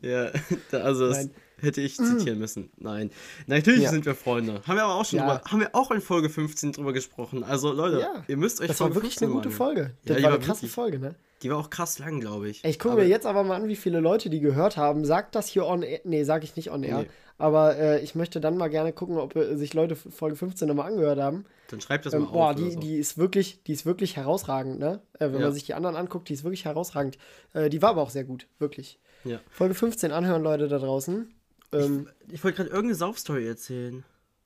[0.00, 0.30] ja,
[0.72, 1.28] also das,
[1.64, 2.70] Hätte ich zitieren müssen.
[2.76, 3.10] Nein.
[3.46, 3.90] Natürlich ja.
[3.90, 4.62] sind wir Freunde.
[4.66, 5.36] Haben wir aber auch schon ja.
[5.36, 7.44] drüber, haben wir auch in Folge 15 drüber gesprochen.
[7.44, 8.24] Also Leute, ja.
[8.28, 9.92] ihr müsst euch Das war wirklich eine gute Folge.
[10.04, 11.14] Das war eine krasse wirklich, Folge, ne?
[11.42, 12.64] Die war auch krass lang, glaube ich.
[12.64, 15.04] Ich gucke mir jetzt aber mal an, wie viele Leute die gehört haben.
[15.04, 16.00] Sagt das hier on air.
[16.04, 17.00] Nee, sag ich nicht on air.
[17.00, 17.08] Nee.
[17.36, 20.90] Aber äh, ich möchte dann mal gerne gucken, ob äh, sich Leute Folge 15 nochmal
[20.90, 21.44] angehört haben.
[21.68, 22.32] Dann schreibt das ähm, mal auf.
[22.32, 22.80] Boah, die, so.
[22.80, 25.02] die ist wirklich, die ist wirklich herausragend, ne?
[25.18, 27.18] Äh, wenn man sich die anderen anguckt, die ist wirklich herausragend.
[27.52, 28.98] Äh, die war aber auch sehr gut, wirklich.
[29.24, 29.40] Ja.
[29.50, 31.34] Folge 15 anhören, Leute da draußen.
[31.74, 34.04] Ähm, ich, ich wollte gerade irgendeine Saufstory erzählen.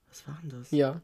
[0.08, 0.70] Was war denn das?
[0.70, 1.00] Ja.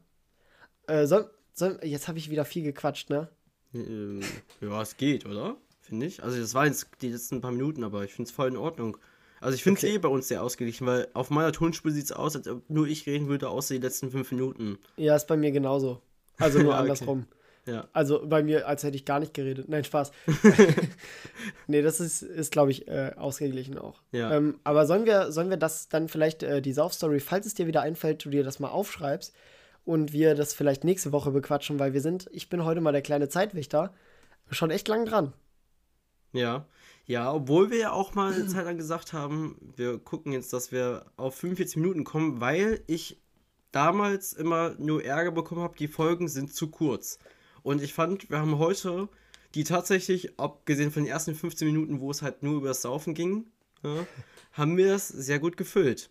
[0.87, 3.29] Äh, soll, soll, jetzt habe ich wieder viel gequatscht, ne?
[3.75, 4.21] Ähm,
[4.61, 5.57] ja, es geht, oder?
[5.81, 6.23] Finde ich.
[6.23, 8.97] Also, das war jetzt die letzten paar Minuten, aber ich finde es voll in Ordnung.
[9.41, 9.95] Also, ich finde es okay.
[9.95, 12.87] eh bei uns sehr ausgeglichen, weil auf meiner Tonspur sieht es aus, als ob nur
[12.87, 14.79] ich reden würde, außer die letzten fünf Minuten.
[14.97, 16.01] Ja, ist bei mir genauso.
[16.39, 17.27] Also nur ja, andersrum.
[17.67, 17.89] Ja.
[17.93, 19.69] Also bei mir, als hätte ich gar nicht geredet.
[19.69, 20.13] Nein, Spaß.
[21.67, 24.03] nee, das ist, ist glaube ich, äh, ausgeglichen auch.
[24.13, 24.33] Ja.
[24.33, 27.67] Ähm, aber sollen wir, sollen wir das dann vielleicht, äh, die Saufstory, falls es dir
[27.67, 29.35] wieder einfällt, du dir das mal aufschreibst
[29.85, 33.03] und wir das vielleicht nächste Woche bequatschen, weil wir sind, ich bin heute mal der
[33.03, 33.95] kleine Zeitwächter,
[34.51, 35.33] schon echt lang dran.
[36.33, 36.67] Ja.
[37.07, 40.73] Ja, obwohl wir ja auch mal eine Zeit lang gesagt haben, wir gucken jetzt, dass
[40.73, 43.21] wir auf 45 Minuten kommen, weil ich
[43.73, 47.19] damals immer nur Ärger bekommen habe, die Folgen sind zu kurz.
[47.65, 49.09] Und ich fand, wir haben heute
[49.55, 53.15] die tatsächlich, abgesehen von den ersten 15 Minuten, wo es halt nur über das Saufen
[53.15, 53.47] ging,
[53.83, 54.07] ja,
[54.53, 56.11] haben wir das sehr gut gefüllt.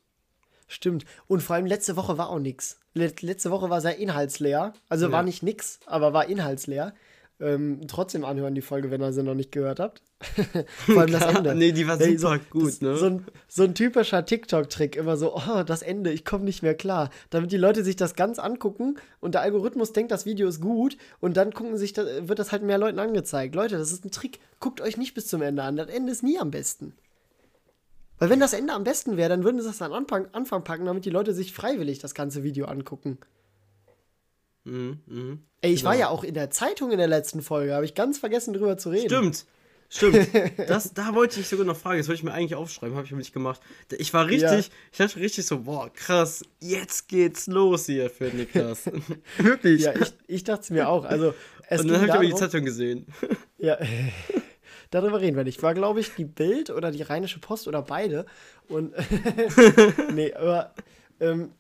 [0.68, 1.06] Stimmt.
[1.28, 2.80] Und vor allem letzte Woche war auch nichts.
[2.94, 4.74] Letzte Woche war sehr inhaltsleer.
[4.90, 5.12] Also ja.
[5.12, 6.94] war nicht nix, aber war inhaltsleer.
[7.40, 10.02] Ähm, trotzdem anhören die Folge, wenn ihr sie noch nicht gehört habt.
[10.86, 11.56] Vor allem das Ende.
[11.56, 12.96] nee, die war super hey, so, gut, das, ne?
[12.96, 16.76] So ein, so ein typischer TikTok-Trick, immer so, oh, das Ende, ich komme nicht mehr
[16.76, 17.10] klar.
[17.32, 20.96] Damit die Leute sich das ganz angucken und der Algorithmus denkt, das Video ist gut
[21.20, 23.56] und dann gucken sich das, wird das halt mehr Leuten angezeigt.
[23.56, 24.40] Leute, das ist ein Trick.
[24.60, 25.76] Guckt euch nicht bis zum Ende an.
[25.76, 26.94] Das Ende ist nie am besten.
[28.20, 30.86] Weil wenn das Ende am besten wäre, dann würden sie das an Anfang, Anfang packen,
[30.86, 33.18] damit die Leute sich freiwillig das ganze Video angucken.
[34.66, 35.38] Mhm, mh.
[35.62, 35.90] Ey, ich genau.
[35.92, 38.78] war ja auch in der Zeitung in der letzten Folge, habe ich ganz vergessen drüber
[38.78, 39.10] zu reden.
[39.10, 39.46] Stimmt.
[39.90, 40.28] Stimmt.
[40.68, 43.12] Das, da wollte ich sogar noch fragen, das wollte ich mir eigentlich aufschreiben, habe ich
[43.12, 43.62] aber nicht gemacht.
[43.92, 44.74] Ich war richtig, ja.
[44.92, 48.90] ich dachte richtig so, boah, krass, jetzt geht's los hier für Niklas.
[49.38, 49.82] Wirklich.
[49.82, 51.06] Ja, ich, ich dachte es mir auch.
[51.06, 51.34] Also,
[51.70, 53.06] Und dann habe ich aber die Zeitung gesehen.
[53.58, 53.78] Ja.
[54.92, 55.64] darüber reden wir nicht.
[55.64, 58.26] War, glaube ich, die Bild oder die Rheinische Post oder beide.
[58.68, 58.94] Und
[60.14, 60.74] nee, aber
[61.22, 61.52] ähm,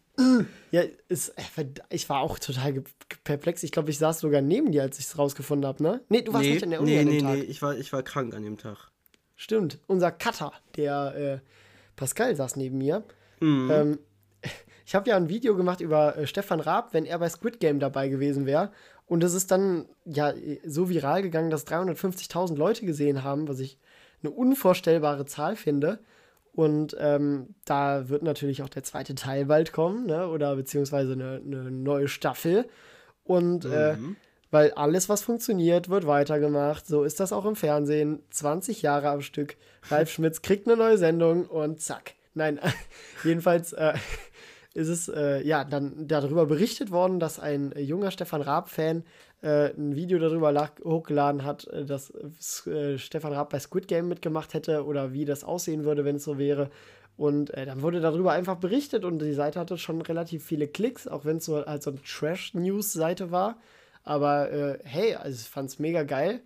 [0.71, 2.83] ja, ist, äh, ich war auch total
[3.23, 3.63] perplex.
[3.63, 6.01] Ich glaube, ich saß sogar neben dir, als ich es rausgefunden habe, ne?
[6.09, 7.37] Nee, du warst nee, nicht in der Uni nee, an dem nee, Tag.
[7.37, 8.91] Nee, ich war, ich war krank an dem Tag.
[9.35, 9.79] Stimmt.
[9.87, 11.39] Unser Cutter, der äh,
[11.95, 13.03] Pascal, saß neben mir.
[13.39, 13.71] Mhm.
[13.71, 13.99] Ähm,
[14.85, 17.79] ich habe ja ein Video gemacht über äh, Stefan Raab, wenn er bei Squid Game
[17.79, 18.71] dabei gewesen wäre.
[19.05, 20.33] Und es ist dann ja
[20.65, 23.77] so viral gegangen, dass 350.000 Leute gesehen haben, was ich
[24.21, 25.99] eine unvorstellbare Zahl finde.
[26.53, 30.27] Und ähm, da wird natürlich auch der zweite Teil bald kommen, ne?
[30.27, 32.67] oder beziehungsweise eine, eine neue Staffel.
[33.23, 34.11] Und äh, mhm.
[34.11, 34.15] äh,
[34.51, 36.85] weil alles, was funktioniert, wird weitergemacht.
[36.85, 38.21] So ist das auch im Fernsehen.
[38.29, 39.57] 20 Jahre am Stück.
[39.89, 42.13] Ralf Schmitz kriegt eine neue Sendung und zack.
[42.35, 42.59] Nein,
[43.23, 43.93] jedenfalls äh,
[44.73, 49.03] ist es äh, ja dann darüber berichtet worden, dass ein junger Stefan Raab-Fan
[49.41, 52.11] äh, ein Video darüber hochgeladen hat, äh, dass
[52.65, 56.23] äh, Stefan Raab bei Squid Game mitgemacht hätte oder wie das aussehen würde, wenn es
[56.23, 56.69] so wäre.
[57.15, 61.07] Und äh, dann wurde darüber einfach berichtet und die Seite hatte schon relativ viele Klicks,
[61.07, 63.57] auch wenn es so halt so eine Trash-News-Seite war.
[64.03, 66.41] Aber äh, hey, also ich fand es mega geil.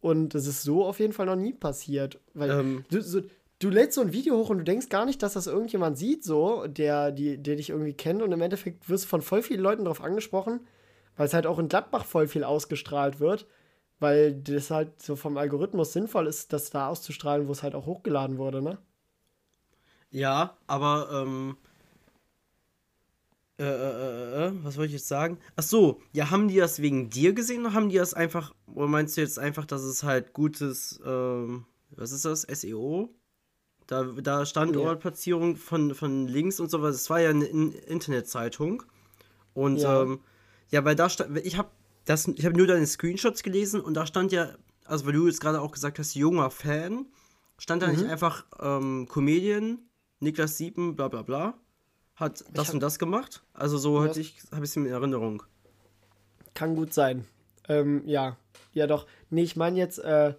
[0.00, 2.20] Und es ist so auf jeden Fall noch nie passiert.
[2.32, 2.84] Weil ähm.
[2.90, 3.22] du, so,
[3.58, 6.24] du lädst so ein Video hoch und du denkst gar nicht, dass das irgendjemand sieht,
[6.24, 8.22] so, der, die, der dich irgendwie kennt.
[8.22, 10.60] Und im Endeffekt wirst du von voll vielen Leuten darauf angesprochen,
[11.16, 13.46] weil es halt auch in Gladbach voll viel ausgestrahlt wird.
[13.98, 17.86] Weil das halt so vom Algorithmus sinnvoll ist, das da auszustrahlen, wo es halt auch
[17.86, 18.78] hochgeladen wurde, ne?
[20.10, 21.56] Ja, aber ähm,
[23.58, 25.38] äh, äh, äh, äh, was wollte ich jetzt sagen?
[25.56, 28.86] Ach so, ja, haben die das wegen dir gesehen oder haben die das einfach, oder
[28.86, 33.08] meinst du jetzt einfach, dass es halt gutes, ähm, was ist das, SEO?
[33.86, 35.58] Da, da Standortplatzierung ja.
[35.58, 36.96] von, von links und sowas.
[36.96, 38.82] Es war ja eine Internetzeitung.
[39.54, 40.20] Und ja, ähm,
[40.70, 41.70] ja weil da stand, ich habe
[42.04, 44.50] das, ich habe nur deine Screenshots gelesen und da stand ja,
[44.84, 47.06] also weil du jetzt gerade auch gesagt hast, junger Fan,
[47.58, 47.94] stand da mhm.
[47.94, 49.78] nicht einfach ähm, Comedian,
[50.20, 51.54] Niklas Sieben, bla bla bla
[52.16, 53.42] hat das hab, und das gemacht.
[53.52, 55.42] Also so hatte ich, habe ich es in Erinnerung.
[56.54, 57.26] Kann gut sein.
[57.68, 58.36] Ähm, ja,
[58.72, 59.06] ja doch.
[59.30, 60.34] Nee, ich meine jetzt, äh,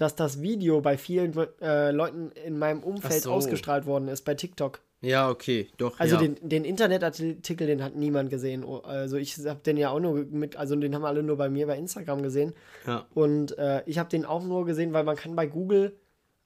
[0.00, 3.32] dass das Video bei vielen äh, Leuten in meinem Umfeld so.
[3.32, 4.80] ausgestrahlt worden ist, bei TikTok.
[5.02, 6.00] Ja, okay, doch.
[6.00, 6.22] Also ja.
[6.22, 8.64] den, den Internetartikel, den hat niemand gesehen.
[8.64, 11.50] Oh, also ich habe den ja auch nur mit, also den haben alle nur bei
[11.50, 12.54] mir bei Instagram gesehen.
[12.86, 13.06] Ja.
[13.14, 15.96] Und äh, ich habe den auch nur gesehen, weil man kann bei Google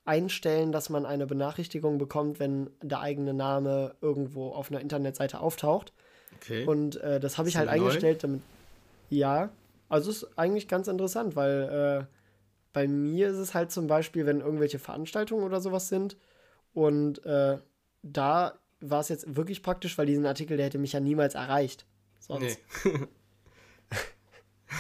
[0.04, 5.92] einstellen, dass man eine Benachrichtigung bekommt, wenn der eigene Name irgendwo auf einer Internetseite auftaucht.
[6.40, 6.64] Okay.
[6.66, 8.40] Und äh, das habe ich halt eingestellt, damit.
[9.10, 9.50] Ja,
[9.88, 12.14] also ist eigentlich ganz interessant, weil äh,
[12.74, 16.18] bei mir ist es halt zum Beispiel, wenn irgendwelche Veranstaltungen oder sowas sind
[16.74, 17.56] und äh,
[18.02, 21.86] da war es jetzt wirklich praktisch, weil diesen Artikel, der hätte mich ja niemals erreicht.
[22.20, 22.58] Sonst.
[22.84, 23.08] Nee.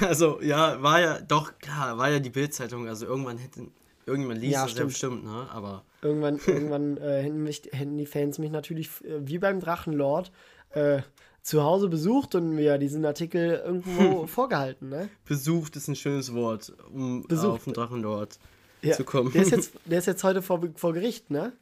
[0.06, 3.72] also, ja, war ja, doch, klar, war ja die Bildzeitung, also irgendwann hätten
[4.06, 5.48] Irgendwann liest ja, das ja bestimmt, ne?
[5.50, 5.84] Aber.
[6.02, 10.30] Irgendwann, irgendwann äh, hätten, mich, hätten die Fans mich natürlich äh, wie beim Drachenlord
[10.70, 11.00] äh,
[11.44, 15.10] zu Hause besucht und mir diesen Artikel irgendwo vorgehalten, ne?
[15.26, 17.52] Besucht ist ein schönes Wort, um Besucht.
[17.52, 18.38] auf den Drachenlord
[18.80, 18.96] ja.
[18.96, 19.30] zu kommen.
[19.30, 21.52] Der ist jetzt, der ist jetzt heute vor, vor Gericht, ne?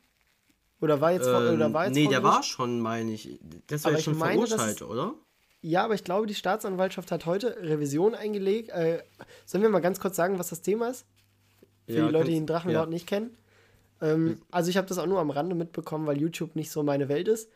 [0.80, 3.41] Oder war jetzt, vor, oder war jetzt Nee, der war schon, meine ich.
[3.66, 5.14] Das war jetzt schon meine, verurteilt, ist, oder?
[5.61, 8.70] Ja, aber ich glaube, die Staatsanwaltschaft hat heute Revision eingelegt.
[8.70, 9.03] Äh,
[9.45, 11.07] sollen wir mal ganz kurz sagen, was das Thema ist?
[11.87, 12.91] Für ja, die Leute, die den Drachenlord ja.
[12.91, 13.37] nicht kennen.
[14.01, 17.09] Ähm, also ich habe das auch nur am Rande mitbekommen, weil YouTube nicht so meine
[17.09, 17.49] Welt ist.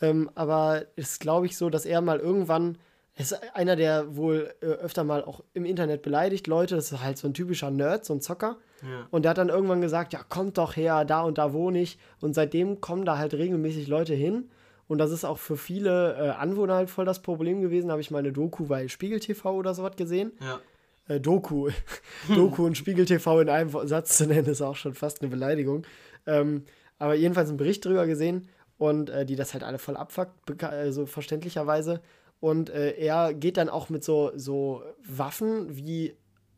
[0.00, 2.78] Ähm, aber es ist, glaube ich, so, dass er mal irgendwann,
[3.16, 7.16] ist einer, der wohl äh, öfter mal auch im Internet beleidigt Leute, das ist halt
[7.16, 8.56] so ein typischer Nerd, so ein Zocker.
[8.82, 9.06] Ja.
[9.10, 11.98] Und der hat dann irgendwann gesagt, ja, kommt doch her, da und da wohne ich.
[12.20, 14.50] Und seitdem kommen da halt regelmäßig Leute hin.
[14.86, 17.88] Und das ist auch für viele äh, Anwohner halt voll das Problem gewesen.
[17.88, 20.32] Da habe ich mal eine Doku bei Spiegel TV oder sowas gesehen.
[20.40, 20.60] Ja
[21.08, 21.70] äh, Doku,
[22.34, 25.86] Doku und Spiegel TV in einem Satz zu nennen, ist auch schon fast eine Beleidigung.
[26.26, 26.64] Ähm,
[26.98, 28.48] aber jedenfalls einen Bericht drüber gesehen
[28.78, 32.00] und äh, die das halt alle voll abfuckt, also verständlicherweise.
[32.40, 36.14] Und äh, er geht dann auch mit so, so Waffen wie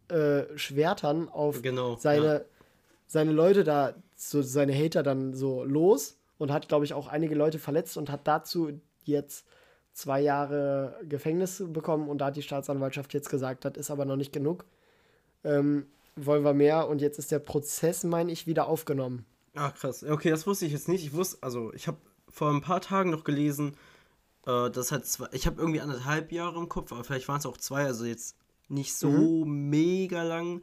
[0.08, 2.40] äh, Schwertern auf genau, seine, ja.
[3.06, 7.34] seine Leute da, so seine Hater dann so los und hat, glaube ich, auch einige
[7.34, 9.46] Leute verletzt und hat dazu jetzt
[9.92, 14.16] zwei Jahre Gefängnis bekommen und da hat die Staatsanwaltschaft jetzt gesagt, das ist aber noch
[14.16, 14.64] nicht genug.
[15.44, 19.24] Ähm, wollen wir mehr und jetzt ist der Prozess, meine ich, wieder aufgenommen.
[19.54, 20.04] Ach krass.
[20.04, 21.04] Okay, das wusste ich jetzt nicht.
[21.04, 21.98] Ich wusste, also ich habe
[22.38, 23.76] vor ein paar Tagen noch gelesen,
[24.46, 27.46] äh, das hat zwei, ich habe irgendwie anderthalb Jahre im Kopf, aber vielleicht waren es
[27.46, 28.36] auch zwei, also jetzt
[28.68, 29.70] nicht so mhm.
[29.70, 30.62] mega lang.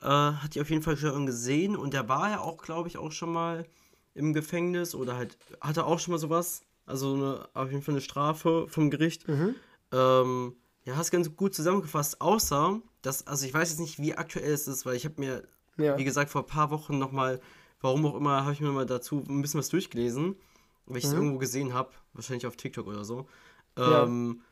[0.00, 2.96] Äh, hatte ich auf jeden Fall schon gesehen und der war ja auch, glaube ich,
[2.96, 3.66] auch schon mal
[4.14, 8.00] im Gefängnis oder halt hatte auch schon mal sowas also eine, auf jeden Fall eine
[8.00, 9.28] Strafe vom Gericht.
[9.28, 9.54] Mhm.
[9.92, 10.54] Ähm,
[10.84, 14.66] ja, hast ganz gut zusammengefasst, außer, dass, also ich weiß jetzt nicht, wie aktuell es
[14.66, 15.44] ist, weil ich habe mir
[15.76, 15.96] ja.
[15.98, 17.40] wie gesagt, vor ein paar Wochen nochmal,
[17.80, 20.36] warum auch immer, habe ich mir mal dazu ein bisschen was durchgelesen,
[20.90, 21.16] weil ich es mhm.
[21.16, 23.26] irgendwo gesehen habe, wahrscheinlich auf TikTok oder so.
[23.76, 24.42] Ähm,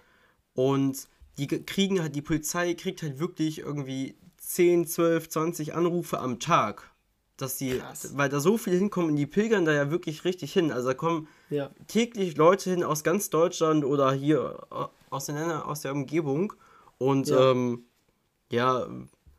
[0.56, 0.62] ja.
[0.64, 6.40] Und die kriegen halt, die Polizei kriegt halt wirklich irgendwie 10, 12, 20 Anrufe am
[6.40, 6.90] Tag.
[7.36, 8.16] Dass die, Krass.
[8.16, 10.72] weil da so viele hinkommen, die pilgern da ja wirklich richtig hin.
[10.72, 11.70] Also da kommen ja.
[11.86, 14.66] täglich Leute hin aus ganz Deutschland oder hier
[15.08, 16.52] aus, den aus der Umgebung.
[16.98, 17.52] Und ja.
[17.52, 17.84] Ähm,
[18.50, 18.88] ja,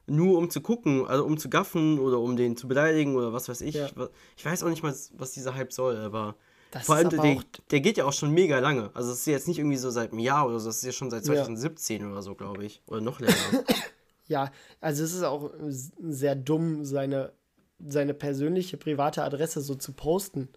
[0.09, 3.49] nur um zu gucken, also um zu gaffen oder um den zu beleidigen oder was
[3.49, 3.75] weiß ich.
[3.75, 3.89] Ja.
[4.37, 6.35] Ich weiß auch nicht mal, was dieser Hype soll, aber
[6.71, 7.39] das vor allem, der,
[7.71, 8.91] der, geht ja auch schon mega lange.
[8.93, 10.91] Also es ist jetzt nicht irgendwie so seit einem Jahr oder so, das ist ja
[10.91, 12.11] schon seit 2017 ja.
[12.11, 12.81] oder so, glaube ich.
[12.85, 13.33] Oder noch länger.
[14.27, 15.51] ja, also es ist auch
[15.99, 17.31] sehr dumm, seine,
[17.79, 20.49] seine persönliche private Adresse so zu posten.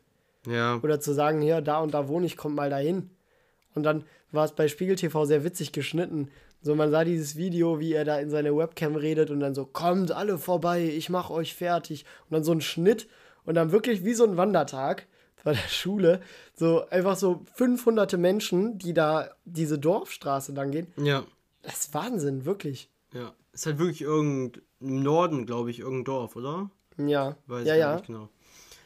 [0.47, 0.79] Ja.
[0.83, 3.11] Oder zu sagen, hier, da und da wohne ich, komm mal dahin.
[3.75, 6.29] Und dann war es bei Spiegel TV sehr witzig geschnitten,
[6.65, 9.67] so, man sah dieses Video, wie er da in seine Webcam redet und dann so,
[9.67, 12.05] kommt alle vorbei, ich mach euch fertig.
[12.31, 13.09] Und dann so ein Schnitt
[13.45, 15.09] und dann wirklich wie so ein Wandertag
[15.45, 16.21] bei der Schule,
[16.55, 20.87] so einfach so 500 Menschen, die da diese Dorfstraße lang gehen.
[20.97, 21.25] Ja.
[21.63, 22.89] Das ist Wahnsinn, wirklich.
[23.13, 26.71] Ja, ist halt wirklich irgendein, im Norden, glaube ich, irgendein Dorf, oder?
[26.97, 27.37] Ja.
[27.47, 27.95] Weiß ja, ja.
[27.95, 28.29] Nicht genau.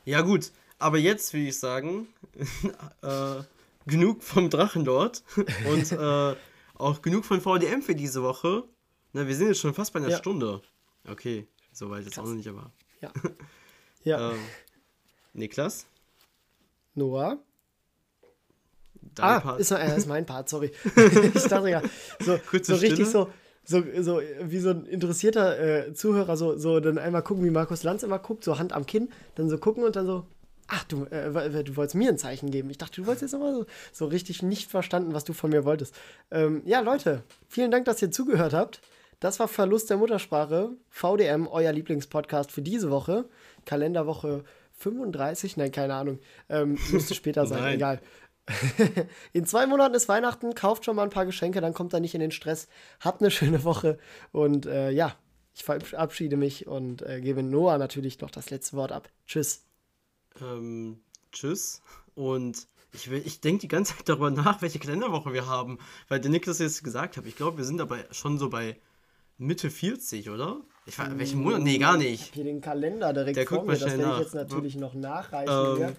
[0.05, 2.09] Ja, gut, aber jetzt würde ich sagen,
[3.03, 3.43] äh,
[3.87, 5.23] genug vom Drachen dort
[5.71, 6.37] und äh,
[6.75, 8.65] auch genug von VDM für diese Woche.
[9.13, 10.19] Na, wir sind jetzt schon fast bei einer ja.
[10.19, 10.61] Stunde.
[11.09, 12.25] Okay, soweit jetzt Krass.
[12.25, 12.71] auch noch nicht, aber.
[13.01, 13.13] Ja.
[14.05, 14.31] ja.
[14.33, 14.39] ähm,
[15.33, 15.87] Niklas?
[16.97, 17.39] Noah?
[19.15, 19.61] Dein ah, Part.
[19.61, 20.73] Ist, äh, ist mein Part, sorry.
[21.35, 21.83] ich dachte ja,
[22.21, 23.29] so, so richtig so,
[23.65, 27.83] so, so wie so ein interessierter äh, Zuhörer, so, so dann einmal gucken, wie Markus
[27.83, 30.27] Lanz immer guckt, so Hand am Kinn, dann so gucken und dann so,
[30.69, 32.71] Ach, du, äh, du wolltest mir ein Zeichen geben.
[32.71, 35.65] Ich dachte, du wolltest jetzt nochmal so, so richtig nicht verstanden, was du von mir
[35.65, 35.95] wolltest.
[36.31, 38.81] Ähm, ja, Leute, vielen Dank, dass ihr zugehört habt.
[39.21, 40.71] Das war Verlust der Muttersprache.
[40.91, 43.27] VDM, euer Lieblingspodcast für diese Woche.
[43.65, 44.45] Kalenderwoche
[44.77, 46.19] 35, nein, keine Ahnung.
[46.49, 48.01] Ähm, müsste später sein, egal.
[49.33, 52.15] in zwei Monaten ist Weihnachten, kauft schon mal ein paar Geschenke, dann kommt er nicht
[52.15, 52.69] in den Stress.
[53.01, 53.99] Habt eine schöne Woche
[54.31, 55.17] und äh, ja,
[55.55, 59.09] ich verabschiede mich und äh, gebe Noah natürlich noch das letzte Wort ab.
[59.27, 59.67] Tschüss
[60.41, 61.01] ähm,
[61.33, 61.83] tschüss.
[62.15, 65.79] Und ich, ich denke die ganze Zeit darüber nach, welche Kalenderwoche wir haben.
[66.09, 68.79] Weil der Niklas jetzt gesagt hat, ich glaube, wir sind dabei schon so bei
[69.39, 70.61] Mitte 40, oder?
[70.87, 71.63] Ich war, welchen Monat?
[71.63, 72.15] Nee, gar nicht.
[72.15, 74.95] Ich habe hier den Kalender direkt der vor mir, das werde ich jetzt natürlich noch
[74.95, 75.95] nachreichen.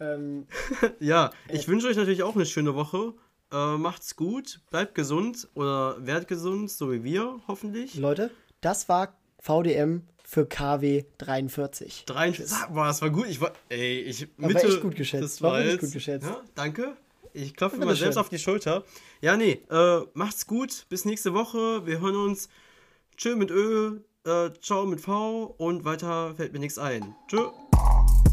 [0.00, 0.46] Ähm,
[0.80, 3.14] ähm, ja, ich wünsche euch natürlich auch eine schöne Woche.
[3.52, 7.94] Äh, macht's gut, bleibt gesund oder werdet gesund, so wie wir, hoffentlich.
[7.94, 8.30] Leute,
[8.60, 12.04] das war VDM für KW 43.
[12.06, 12.56] 43.
[12.72, 13.28] Boah, das war gut.
[13.28, 15.42] Ich war, ey, ich Mitte war echt gut geschätzt.
[15.42, 16.26] War wirklich gut geschätzt.
[16.26, 16.96] Ja, danke.
[17.32, 18.84] Ich klopfe mir mal selbst auf die Schulter.
[19.20, 20.86] Ja, nee, äh, macht's gut.
[20.88, 21.86] Bis nächste Woche.
[21.86, 22.48] Wir hören uns.
[23.16, 27.14] Tschö mit Ö, äh, ciao mit V und weiter fällt mir nichts ein.
[27.28, 27.48] Tschö.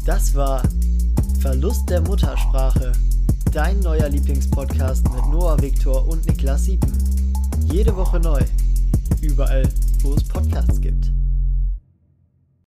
[0.06, 0.62] Das war
[1.40, 2.92] Verlust der Muttersprache.
[3.52, 6.92] Dein neuer Lieblingspodcast mit Noah Viktor und Niklas Siepen.
[7.70, 8.40] Jede Woche neu.
[9.20, 9.68] Überall,
[10.02, 11.12] wo es Podcasts gibt.